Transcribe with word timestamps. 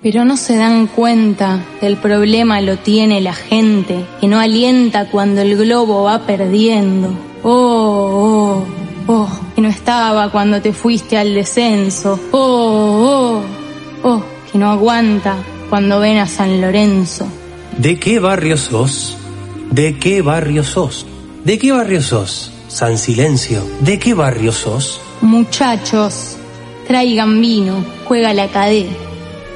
Pero 0.00 0.24
no 0.24 0.36
se 0.36 0.56
dan 0.56 0.86
cuenta 0.86 1.64
que 1.80 1.88
el 1.88 1.96
problema 1.96 2.60
lo 2.60 2.78
tiene 2.78 3.20
la 3.20 3.34
gente, 3.34 4.04
que 4.20 4.28
no 4.28 4.38
alienta 4.38 5.10
cuando 5.10 5.40
el 5.40 5.56
globo 5.56 6.04
va 6.04 6.20
perdiendo. 6.24 7.08
Oh, 7.42 8.62
oh, 9.08 9.12
oh, 9.12 9.28
que 9.56 9.60
no 9.60 9.68
estaba 9.68 10.30
cuando 10.30 10.62
te 10.62 10.72
fuiste 10.72 11.18
al 11.18 11.34
descenso. 11.34 12.20
Oh, 12.30 13.42
oh, 14.04 14.08
oh, 14.08 14.22
que 14.52 14.56
no 14.56 14.70
aguanta 14.70 15.36
cuando 15.68 15.98
ven 15.98 16.18
a 16.18 16.28
San 16.28 16.60
Lorenzo. 16.60 17.26
¿De 17.76 17.98
qué 17.98 18.20
barrio 18.20 18.56
sos? 18.56 19.16
¿De 19.72 19.98
qué 19.98 20.22
barrio 20.22 20.62
sos? 20.62 21.06
¿De 21.44 21.58
qué 21.58 21.72
barrio 21.72 22.02
sos? 22.02 22.52
San 22.68 22.98
Silencio. 22.98 23.64
¿De 23.80 23.98
qué 23.98 24.14
barrio 24.14 24.52
sos? 24.52 25.00
Muchachos, 25.22 26.36
traigan 26.86 27.40
vino, 27.40 27.84
juega 28.04 28.32
la 28.32 28.46
cadena. 28.46 29.07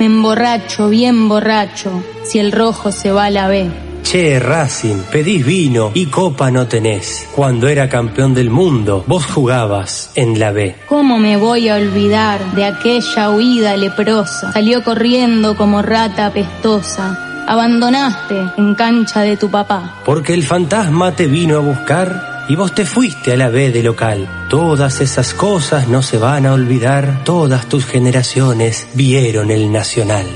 Me 0.02 0.06
emborracho, 0.06 0.88
bien 0.88 1.28
borracho, 1.28 2.02
si 2.24 2.40
el 2.40 2.50
rojo 2.50 2.90
se 2.90 3.12
va 3.12 3.26
a 3.26 3.30
la 3.30 3.46
B. 3.46 3.70
Che, 4.02 4.40
Racing, 4.40 4.96
pedís 5.12 5.46
vino 5.46 5.92
y 5.94 6.06
copa 6.06 6.50
no 6.50 6.66
tenés. 6.66 7.28
Cuando 7.36 7.68
era 7.68 7.88
campeón 7.88 8.34
del 8.34 8.50
mundo, 8.50 9.04
vos 9.06 9.24
jugabas 9.26 10.10
en 10.16 10.40
la 10.40 10.50
B. 10.50 10.74
¿Cómo 10.88 11.18
me 11.18 11.36
voy 11.36 11.68
a 11.68 11.76
olvidar 11.76 12.40
de 12.56 12.64
aquella 12.64 13.30
huida 13.30 13.76
leprosa? 13.76 14.52
Salió 14.52 14.82
corriendo 14.82 15.56
como 15.56 15.82
rata 15.82 16.26
apestosa. 16.26 17.44
Abandonaste 17.46 18.42
en 18.56 18.74
cancha 18.74 19.20
de 19.20 19.36
tu 19.36 19.52
papá. 19.52 20.00
Porque 20.04 20.34
el 20.34 20.42
fantasma 20.42 21.12
te 21.12 21.28
vino 21.28 21.58
a 21.58 21.60
buscar 21.60 22.31
y 22.48 22.56
vos 22.56 22.74
te 22.74 22.84
fuiste 22.84 23.32
a 23.32 23.36
la 23.36 23.48
B 23.48 23.70
de 23.70 23.82
local. 23.82 24.28
Todas 24.48 25.00
esas 25.00 25.34
cosas 25.34 25.88
no 25.88 26.02
se 26.02 26.18
van 26.18 26.46
a 26.46 26.52
olvidar, 26.52 27.24
todas 27.24 27.68
tus 27.68 27.86
generaciones 27.86 28.90
vieron 28.94 29.50
el 29.50 29.72
Nacional. 29.72 30.26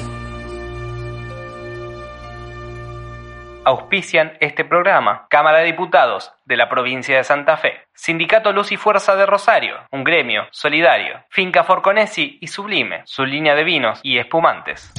Auspician 3.64 4.34
este 4.40 4.64
programa 4.64 5.26
Cámara 5.28 5.58
de 5.58 5.66
Diputados 5.66 6.32
de 6.44 6.56
la 6.56 6.68
provincia 6.68 7.16
de 7.16 7.24
Santa 7.24 7.56
Fe, 7.56 7.72
Sindicato 7.94 8.52
Luz 8.52 8.70
y 8.70 8.76
Fuerza 8.76 9.16
de 9.16 9.26
Rosario, 9.26 9.74
un 9.90 10.04
gremio 10.04 10.42
solidario, 10.52 11.24
Finca 11.30 11.64
Forconesi 11.64 12.38
y 12.40 12.46
Sublime, 12.46 13.02
su 13.06 13.24
línea 13.24 13.56
de 13.56 13.64
vinos 13.64 13.98
y 14.04 14.18
espumantes 14.18 14.92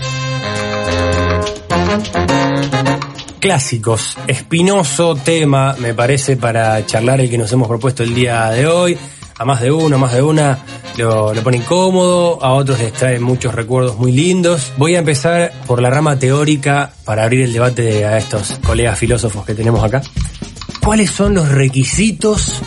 clásicos. 3.40 4.18
Espinoso 4.28 5.16
tema, 5.16 5.76
me 5.80 5.94
parece, 5.94 6.38
para 6.38 6.86
charlar 6.86 7.22
el 7.22 7.30
que 7.30 7.38
nos 7.38 7.52
hemos 7.52 7.68
propuesto 7.68 8.04
el 8.04 8.14
día 8.14 8.50
de 8.50 8.68
hoy. 8.68 8.98
A 9.40 9.46
más 9.46 9.62
de 9.62 9.72
uno, 9.72 9.98
a 9.98 10.00
más 10.00 10.14
de 10.14 10.22
una 10.24 10.58
lo, 10.98 11.32
lo 11.34 11.44
pone 11.44 11.58
incómodo, 11.58 12.44
a 12.44 12.54
otros 12.54 12.80
les 12.80 12.92
trae 12.94 13.20
muchos 13.20 13.54
recuerdos 13.54 13.98
muy 13.98 14.12
lindos. 14.12 14.74
Voy 14.78 14.96
a 14.96 15.00
empezar 15.00 15.54
por 15.68 15.82
la 15.82 15.92
rama 15.92 16.18
teórica 16.18 16.92
para 17.06 17.24
abrir 17.24 17.42
el 17.42 17.54
debate 17.54 18.04
a 18.04 18.18
estos 18.18 18.60
colegas 18.66 18.98
filósofos 18.98 19.46
que 19.46 19.54
tenemos 19.54 19.84
acá. 19.84 20.02
¿Cuáles 20.84 21.12
son 21.12 21.36
los 21.36 21.50
requisitos 21.50 22.62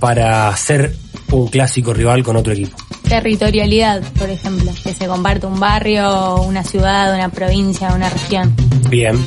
para 0.00 0.48
hacer 0.48 0.94
un 1.30 1.48
clásico 1.48 1.94
rival 1.94 2.22
con 2.22 2.36
otro 2.36 2.52
equipo? 2.52 2.76
Territorialidad, 3.08 4.02
por 4.18 4.30
ejemplo, 4.30 4.72
que 4.82 4.94
se 4.94 5.06
comparte 5.06 5.46
un 5.46 5.60
barrio, 5.60 6.42
una 6.42 6.64
ciudad, 6.64 7.14
una 7.14 7.28
provincia, 7.28 7.92
una 7.94 8.08
región. 8.08 8.54
Bien, 8.88 9.18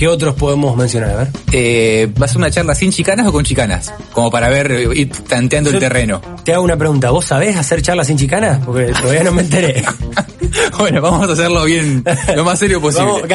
¿Qué 0.00 0.08
otros 0.08 0.34
podemos 0.34 0.74
mencionar? 0.78 1.10
A 1.10 1.16
ver. 1.16 1.28
Eh, 1.52 2.10
¿Va 2.18 2.24
a 2.24 2.28
ser 2.28 2.38
una 2.38 2.50
charla 2.50 2.74
sin 2.74 2.90
chicanas 2.90 3.26
o 3.26 3.32
con 3.32 3.44
chicanas? 3.44 3.92
Como 4.14 4.30
para 4.30 4.48
ver, 4.48 4.72
eh, 4.72 4.88
ir 4.94 5.10
tanteando 5.10 5.68
el 5.68 5.78
terreno. 5.78 6.22
Te 6.42 6.54
hago 6.54 6.64
una 6.64 6.78
pregunta. 6.78 7.10
¿Vos 7.10 7.26
sabés 7.26 7.54
hacer 7.54 7.82
charlas 7.82 8.06
sin 8.06 8.16
chicanas? 8.16 8.64
Porque 8.64 8.94
todavía 8.98 9.24
no 9.24 9.32
me 9.32 9.42
enteré. 9.42 9.84
bueno, 10.78 11.02
vamos 11.02 11.28
a 11.28 11.34
hacerlo 11.34 11.64
bien, 11.66 12.02
lo 12.34 12.44
más 12.44 12.58
serio 12.58 12.80
posible. 12.80 13.26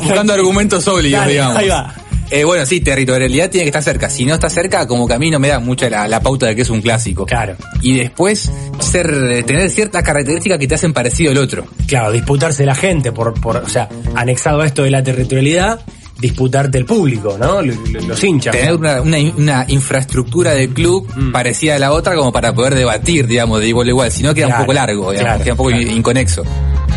Buscando 0.00 0.32
argumentos 0.32 0.84
sólidos, 0.84 1.26
digamos. 1.26 1.56
Ahí 1.56 1.68
va. 1.68 1.92
Eh, 2.30 2.44
bueno, 2.44 2.66
sí, 2.66 2.80
territorialidad 2.80 3.50
tiene 3.50 3.64
que 3.64 3.68
estar 3.68 3.82
cerca. 3.82 4.10
Si 4.10 4.24
no 4.24 4.34
está 4.34 4.50
cerca, 4.50 4.86
como 4.86 5.06
que 5.06 5.14
a 5.14 5.18
mí 5.18 5.30
no 5.30 5.38
me 5.38 5.48
da 5.48 5.60
mucha 5.60 5.88
la, 5.88 6.20
pauta 6.20 6.46
de 6.46 6.56
que 6.56 6.62
es 6.62 6.70
un 6.70 6.82
clásico. 6.82 7.26
Claro. 7.26 7.56
Y 7.82 7.98
después, 7.98 8.50
ser, 8.80 9.44
tener 9.44 9.70
ciertas 9.70 10.02
características 10.02 10.58
que 10.58 10.66
te 10.66 10.74
hacen 10.74 10.92
parecido 10.92 11.30
al 11.30 11.38
otro. 11.38 11.66
Claro, 11.86 12.10
disputarse 12.12 12.66
la 12.66 12.74
gente, 12.74 13.12
por, 13.12 13.38
por, 13.40 13.56
o 13.58 13.68
sea, 13.68 13.88
anexado 14.14 14.62
a 14.62 14.66
esto 14.66 14.82
de 14.82 14.90
la 14.90 15.02
territorialidad, 15.02 15.80
disputarte 16.18 16.78
el 16.78 16.84
público, 16.84 17.36
¿no? 17.38 17.60
Los 17.62 18.24
hinchas. 18.24 18.56
Tener 18.56 18.74
una, 18.74 19.64
infraestructura 19.68 20.52
del 20.52 20.70
club 20.70 21.06
mm. 21.14 21.32
parecida 21.32 21.76
a 21.76 21.78
la 21.78 21.92
otra 21.92 22.14
como 22.16 22.32
para 22.32 22.54
poder 22.54 22.74
debatir, 22.74 23.26
digamos, 23.26 23.60
de 23.60 23.68
igual 23.68 23.86
a 23.86 23.90
igual. 23.90 24.12
Si 24.12 24.22
no, 24.22 24.34
queda 24.34 24.48
un 24.48 24.58
poco 24.58 24.72
largo, 24.72 25.10
queda 25.10 25.38
un 25.50 25.56
poco 25.56 25.70
inconexo. 25.70 26.42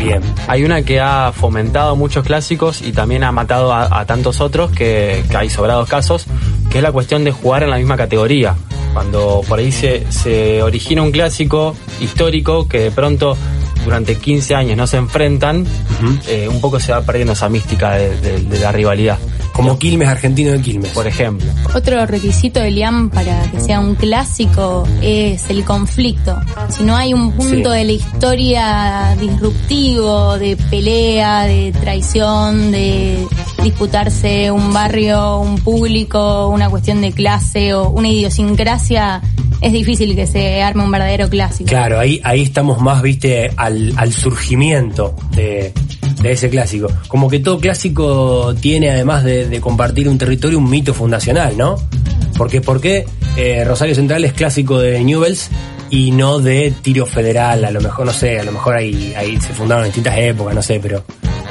Bien. 0.00 0.22
Hay 0.48 0.64
una 0.64 0.82
que 0.82 0.98
ha 0.98 1.30
fomentado 1.32 1.94
muchos 1.94 2.24
clásicos 2.24 2.80
y 2.80 2.92
también 2.92 3.22
ha 3.22 3.32
matado 3.32 3.74
a, 3.74 4.04
tantos 4.06 4.40
otros, 4.40 4.70
que, 4.70 5.22
hay 5.34 5.50
sobrados 5.50 5.88
casos, 5.88 6.26
que 6.70 6.78
es 6.78 6.82
la 6.82 6.90
cuestión 6.90 7.22
de 7.22 7.32
jugar 7.32 7.62
en 7.62 7.70
la 7.70 7.76
misma 7.76 7.98
categoría. 7.98 8.56
Cuando 8.94 9.42
por 9.46 9.58
ahí 9.58 9.70
se, 9.70 10.10
se 10.10 10.62
origina 10.62 11.02
un 11.02 11.12
clásico 11.12 11.76
histórico 12.00 12.66
que 12.66 12.80
de 12.80 12.90
pronto 12.90 13.36
durante 13.84 14.16
15 14.16 14.54
años 14.54 14.76
no 14.76 14.86
se 14.86 14.96
enfrentan, 14.96 15.66
eh, 16.26 16.48
un 16.48 16.60
poco 16.60 16.80
se 16.80 16.92
va 16.92 17.02
perdiendo 17.02 17.32
esa 17.32 17.48
mística 17.48 17.92
de, 17.92 18.58
la 18.60 18.72
rivalidad. 18.72 19.18
Como 19.52 19.78
Quilmes 19.78 20.08
argentino 20.08 20.52
de 20.52 20.60
Quilmes. 20.60 20.92
Por 20.92 21.06
ejemplo. 21.06 21.50
Otro 21.74 22.06
requisito 22.06 22.60
de 22.60 22.70
Liam 22.70 23.10
para 23.10 23.42
que 23.50 23.60
sea 23.60 23.80
un 23.80 23.94
clásico 23.94 24.86
es 25.02 25.48
el 25.50 25.64
conflicto. 25.64 26.38
Si 26.68 26.82
no 26.82 26.96
hay 26.96 27.12
un 27.12 27.32
punto 27.32 27.70
de 27.70 27.84
la 27.84 27.92
historia 27.92 29.16
disruptivo, 29.20 30.38
de 30.38 30.56
pelea, 30.56 31.44
de 31.46 31.72
traición, 31.72 32.70
de 32.70 33.26
disputarse 33.62 34.50
un 34.50 34.72
barrio, 34.72 35.38
un 35.38 35.58
público, 35.58 36.48
una 36.48 36.70
cuestión 36.70 37.00
de 37.00 37.12
clase 37.12 37.74
o 37.74 37.90
una 37.90 38.08
idiosincrasia, 38.08 39.20
es 39.60 39.72
difícil 39.72 40.14
que 40.14 40.26
se 40.26 40.62
arme 40.62 40.84
un 40.84 40.90
verdadero 40.90 41.28
clásico. 41.28 41.68
Claro, 41.68 41.98
ahí, 41.98 42.20
ahí 42.24 42.42
estamos 42.42 42.80
más, 42.80 43.02
viste, 43.02 43.50
al, 43.56 43.92
al 43.96 44.12
surgimiento 44.12 45.14
de, 45.32 45.72
de 46.22 46.32
ese 46.32 46.50
clásico. 46.50 46.88
Como 47.08 47.28
que 47.28 47.40
todo 47.40 47.58
clásico 47.58 48.54
tiene, 48.60 48.90
además 48.90 49.24
de, 49.24 49.60
compartir 49.60 50.08
un 50.08 50.18
territorio, 50.18 50.58
un 50.58 50.68
mito 50.68 50.94
fundacional, 50.94 51.56
¿no? 51.56 51.76
Porque, 52.36 52.60
¿por 52.60 52.80
qué 52.80 53.04
eh, 53.36 53.64
Rosario 53.64 53.94
Central 53.94 54.24
es 54.24 54.32
clásico 54.32 54.78
de 54.78 55.02
Newells 55.04 55.50
y 55.90 56.10
no 56.12 56.38
de 56.38 56.72
tiro 56.82 57.06
federal? 57.06 57.64
A 57.64 57.70
lo 57.70 57.80
mejor, 57.80 58.06
no 58.06 58.12
sé, 58.12 58.40
a 58.40 58.44
lo 58.44 58.52
mejor 58.52 58.76
ahí, 58.76 59.12
ahí 59.16 59.40
se 59.40 59.52
fundaron 59.52 59.84
en 59.84 59.88
distintas 59.88 60.16
épocas, 60.16 60.54
no 60.54 60.62
sé, 60.62 60.80
pero 60.80 61.04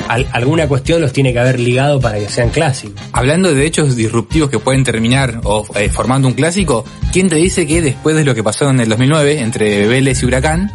alguna 0.09 0.67
cuestión 0.67 1.01
los 1.01 1.13
tiene 1.13 1.31
que 1.33 1.39
haber 1.39 1.59
ligado 1.59 1.99
para 1.99 2.17
que 2.17 2.27
sean 2.29 2.49
clásicos. 2.49 2.99
Hablando 3.11 3.53
de 3.53 3.65
hechos 3.65 3.95
disruptivos 3.95 4.49
que 4.49 4.59
pueden 4.59 4.83
terminar 4.83 5.41
o 5.43 5.65
eh, 5.75 5.89
formando 5.89 6.27
un 6.27 6.33
clásico, 6.33 6.83
¿quién 7.11 7.29
te 7.29 7.35
dice 7.35 7.67
que 7.67 7.81
después 7.81 8.15
de 8.15 8.25
lo 8.25 8.33
que 8.33 8.43
pasó 8.43 8.69
en 8.69 8.79
el 8.79 8.89
2009 8.89 9.39
entre 9.39 9.87
Vélez 9.87 10.23
y 10.23 10.25
Huracán, 10.25 10.71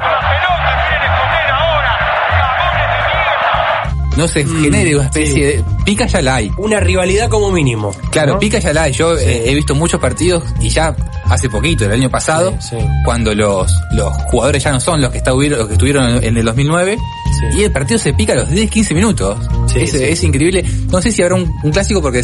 no 4.16 4.28
se 4.28 4.44
mm, 4.44 4.62
genere 4.62 4.96
una 4.96 5.04
especie 5.04 5.46
de... 5.46 5.64
Pica 5.84 6.06
ya 6.06 6.22
la 6.22 6.36
hay. 6.36 6.50
Una 6.56 6.80
rivalidad 6.80 7.28
como 7.28 7.50
mínimo. 7.50 7.92
Claro, 8.10 8.38
pica 8.38 8.58
ya 8.58 8.72
la 8.72 8.84
hay. 8.84 8.92
Yo 8.92 9.16
eh, 9.16 9.50
he 9.50 9.54
visto 9.54 9.74
muchos 9.74 10.00
partidos 10.00 10.44
y 10.60 10.68
ya 10.68 10.94
hace 11.26 11.48
poquito, 11.48 11.84
el 11.84 11.92
año 11.92 12.10
pasado, 12.10 12.56
cuando 13.04 13.34
los, 13.34 13.72
los 13.92 14.12
jugadores 14.30 14.62
ya 14.62 14.72
no 14.72 14.80
son 14.80 15.00
los 15.00 15.10
que, 15.10 15.18
estuvieron, 15.18 15.58
los 15.58 15.68
que 15.68 15.74
estuvieron 15.74 16.22
en 16.22 16.36
el 16.36 16.44
2009, 16.44 16.98
y 17.56 17.62
el 17.62 17.72
partido 17.72 17.98
se 17.98 18.12
pica 18.12 18.32
a 18.32 18.36
los 18.36 18.50
10, 18.50 18.70
15 18.70 18.94
minutos. 18.94 19.38
Es, 19.74 19.94
es, 19.94 20.22
increíble. 20.22 20.64
No 20.90 21.00
sé 21.00 21.12
si 21.12 21.22
habrá 21.22 21.34
un, 21.34 21.52
clásico 21.72 22.00
porque 22.00 22.22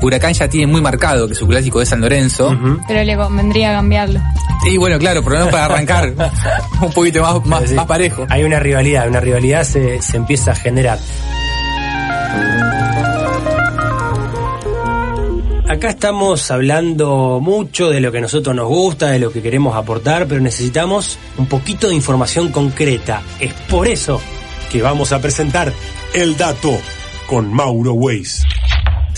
Huracán 0.00 0.32
ya 0.32 0.48
tiene 0.48 0.66
muy 0.66 0.80
marcado 0.80 1.28
que 1.28 1.34
su 1.34 1.46
clásico 1.46 1.80
es 1.80 1.88
San 1.88 2.00
Lorenzo. 2.00 2.56
Pero 2.86 3.04
le 3.04 3.16
convendría 3.16 3.72
cambiarlo. 3.72 4.20
Y 4.64 4.76
bueno, 4.76 4.98
claro, 4.98 5.22
por 5.22 5.32
lo 5.32 5.38
menos 5.38 5.52
para 5.52 5.64
arrancar 5.66 6.12
un 6.82 6.92
poquito 6.92 7.22
más, 7.22 7.72
más, 7.72 7.86
parejo. 7.86 8.26
Hay 8.28 8.44
una 8.44 8.60
rivalidad, 8.60 9.08
una 9.08 9.20
rivalidad 9.20 9.64
se, 9.64 10.02
se 10.02 10.16
empieza 10.16 10.52
a 10.52 10.54
generar. 10.54 10.98
Acá 15.70 15.90
estamos 15.90 16.50
hablando 16.50 17.38
mucho 17.40 17.90
de 17.90 18.00
lo 18.00 18.10
que 18.10 18.18
a 18.18 18.20
nosotros 18.20 18.54
nos 18.56 18.66
gusta, 18.66 19.12
de 19.12 19.20
lo 19.20 19.30
que 19.30 19.40
queremos 19.40 19.76
aportar, 19.76 20.26
pero 20.26 20.40
necesitamos 20.40 21.16
un 21.38 21.46
poquito 21.46 21.88
de 21.88 21.94
información 21.94 22.50
concreta. 22.50 23.22
Es 23.38 23.54
por 23.68 23.86
eso 23.86 24.20
que 24.70 24.82
vamos 24.82 25.12
a 25.12 25.20
presentar 25.20 25.72
el 26.12 26.36
dato 26.36 26.76
con 27.28 27.52
Mauro 27.52 27.92
Weiss. 27.92 28.42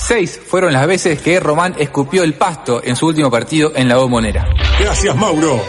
Seis 0.05 0.41
fueron 0.45 0.73
las 0.73 0.87
veces 0.89 1.23
que 1.23 1.39
Román 1.39 1.77
escupió 1.79 2.25
el 2.25 2.35
pasto 2.35 2.83
en 2.83 2.97
su 2.97 3.07
último 3.07 3.31
partido 3.31 3.73
en 3.77 3.89
la 3.89 3.99
bombonera. 3.99 4.49
Gracias, 4.81 5.15
Mauro. 5.15 5.61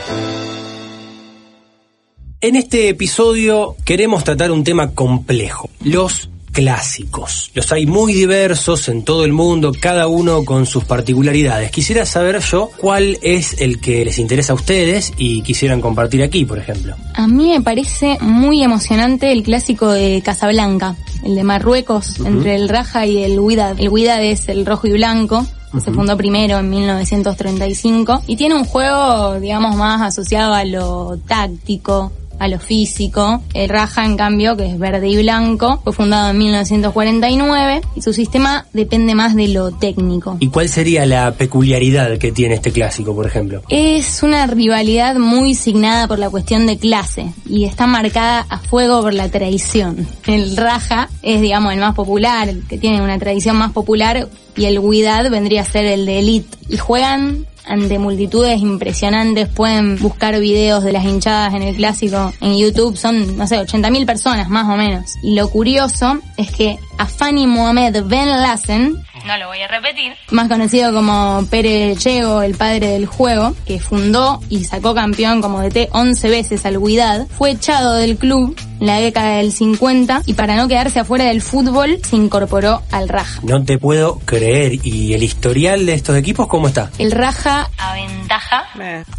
En 2.42 2.56
este 2.56 2.90
episodio 2.90 3.76
queremos 3.86 4.24
tratar 4.24 4.52
un 4.52 4.64
tema 4.64 4.96
complejo, 4.96 5.70
los 5.82 6.32
clásicos. 6.54 7.52
Los 7.54 7.72
hay 7.74 7.86
muy 7.86 8.14
diversos 8.14 8.88
en 8.88 9.04
todo 9.04 9.26
el 9.26 9.34
mundo, 9.34 9.74
cada 9.78 10.08
uno 10.08 10.46
con 10.46 10.66
sus 10.66 10.86
particularidades. 10.86 11.72
Quisiera 11.72 12.06
saber 12.06 12.40
yo 12.40 12.70
cuál 12.78 13.18
es 13.22 13.60
el 13.60 13.82
que 13.82 14.06
les 14.06 14.20
interesa 14.20 14.54
a 14.54 14.56
ustedes 14.56 15.12
y 15.18 15.42
quisieran 15.42 15.82
compartir 15.82 16.24
aquí, 16.24 16.46
por 16.46 16.60
ejemplo. 16.60 16.96
A 17.16 17.28
mí 17.28 17.50
me 17.50 17.62
parece 17.62 18.18
muy 18.22 18.64
emocionante 18.64 19.32
el 19.32 19.44
clásico 19.44 19.92
de 19.92 20.22
Casablanca, 20.24 20.96
el 21.26 21.36
de 21.36 21.44
Marruecos, 21.44 22.20
entre 22.24 22.56
el 22.56 22.70
Raja 22.70 23.06
y 23.06 23.24
el 23.24 23.40
Huidad. 23.40 23.76
El 23.80 23.90
Huidad 23.90 24.24
es 24.24 24.48
el 24.48 24.66
rojo 24.66 24.88
y 24.88 24.94
blanco, 24.94 25.46
se 25.80 25.92
fundó 25.92 26.16
primero 26.16 26.60
en 26.60 26.70
1935 26.70 28.24
y 28.28 28.36
tiene 28.36 28.56
un 28.56 28.64
juego, 28.64 29.40
digamos, 29.40 29.76
más 29.76 30.02
asociado 30.02 30.54
a 30.54 30.64
lo 30.66 31.18
táctico, 31.28 32.12
a 32.40 32.48
lo 32.48 32.60
físico. 32.60 33.42
El 33.54 33.70
Raja, 33.70 34.06
en 34.06 34.18
cambio, 34.18 34.58
que 34.58 34.66
es 34.66 34.80
verde 34.80 35.08
y 35.08 35.18
blanco, 35.18 35.82
fue 35.84 35.94
fundado 35.94 36.32
en 36.32 36.38
1949 36.38 37.82
y 37.96 38.02
su 38.02 38.14
sistema 38.14 38.66
depende 38.74 39.16
más 39.16 39.36
de 39.36 39.48
lo 39.48 39.72
técnico. 39.72 40.38
¿Y 40.40 40.48
cuál 40.48 40.70
sería 40.70 41.06
la 41.06 41.32
peculiaridad 41.34 42.18
que 42.18 42.32
tiene 42.32 42.56
este 42.56 42.72
clásico, 42.72 43.16
por 43.16 43.26
ejemplo? 43.26 43.62
Es 43.70 44.24
una 44.24 44.46
rivalidad 44.48 45.16
muy 45.16 45.56
signada 45.56 46.08
por 46.08 46.20
la 46.20 46.30
cuestión 46.30 46.68
de 46.68 46.78
clase 46.78 47.34
y 47.48 47.66
está 47.66 47.88
marcada 47.88 48.46
a 48.50 48.60
fuego 48.60 49.02
por 49.02 49.14
la 49.14 49.30
tradición. 49.30 50.08
El 50.26 50.58
Raja 50.58 51.10
es, 51.22 51.42
digamos, 51.42 51.74
el 51.74 51.80
más 51.80 51.96
popular, 51.96 52.50
el 52.50 52.64
que 52.68 52.78
tiene 52.78 53.02
una 53.02 53.20
tradición 53.20 53.56
más 53.58 53.72
popular 53.72 54.28
y 54.56 54.66
el 54.66 54.80
Widad 54.80 55.30
vendría 55.30 55.62
a 55.62 55.66
ser 55.66 55.86
el 55.86 56.06
de 56.06 56.20
Elite. 56.20 56.58
Y 56.70 56.78
juegan 56.78 57.46
ante 57.66 58.00
multitudes 58.00 58.60
impresionantes. 58.62 59.48
Pueden 59.50 59.98
buscar 60.00 60.40
videos 60.40 60.84
de 60.84 60.92
las 60.92 61.06
hinchadas 61.06 61.54
en 61.54 61.64
el 61.64 61.76
clásico 61.76 62.34
en 62.42 62.58
YouTube. 62.58 62.98
Son, 62.98 63.38
no 63.38 63.48
sé, 63.48 63.60
80.000 63.60 64.06
personas 64.06 64.50
más 64.50 64.70
o 64.70 64.76
menos. 64.76 65.16
Y 65.22 65.36
lo 65.36 65.50
curioso 65.50 66.20
es 66.38 66.52
que 66.52 66.78
Afani 66.98 67.48
Mohamed 67.48 68.04
Ben 68.06 68.30
Lassen, 68.30 69.04
no 69.26 69.38
lo 69.38 69.48
voy 69.48 69.62
a 69.62 69.68
repetir, 69.68 70.14
más 70.32 70.48
conocido 70.48 70.94
como 70.94 71.46
Pere 71.50 71.96
Chego, 71.96 72.42
el 72.42 72.56
padre 72.56 72.88
del 72.90 73.06
juego, 73.06 73.56
que 73.66 73.80
fundó 73.80 74.42
y 74.50 74.64
sacó 74.66 74.94
campeón 74.94 75.42
como 75.42 75.62
DT 75.62 75.90
11 75.92 76.30
veces 76.30 76.66
al 76.66 76.80
Guidad, 76.80 77.28
fue 77.28 77.52
echado 77.52 77.96
del 77.96 78.18
club 78.18 78.56
en 78.80 78.88
la 78.88 79.00
década 79.00 79.38
del 79.38 79.52
50 79.52 80.24
y 80.26 80.34
para 80.34 80.56
no 80.56 80.68
quedarse 80.68 81.00
afuera 81.00 81.26
del 81.26 81.42
fútbol 81.42 82.00
se 82.04 82.16
incorporó 82.18 82.82
al 82.92 83.08
Raja. 83.08 83.40
No 83.44 83.64
te 83.64 83.78
puedo 83.78 84.20
creer. 84.26 84.80
¿Y 84.84 85.14
el 85.14 85.24
historial 85.24 85.86
de 85.86 85.94
estos 85.94 86.18
equipos 86.18 86.48
cómo 86.48 86.68
está? 86.68 86.92
El 86.98 87.12
Raja 87.12 87.53
aventaja 87.78 88.66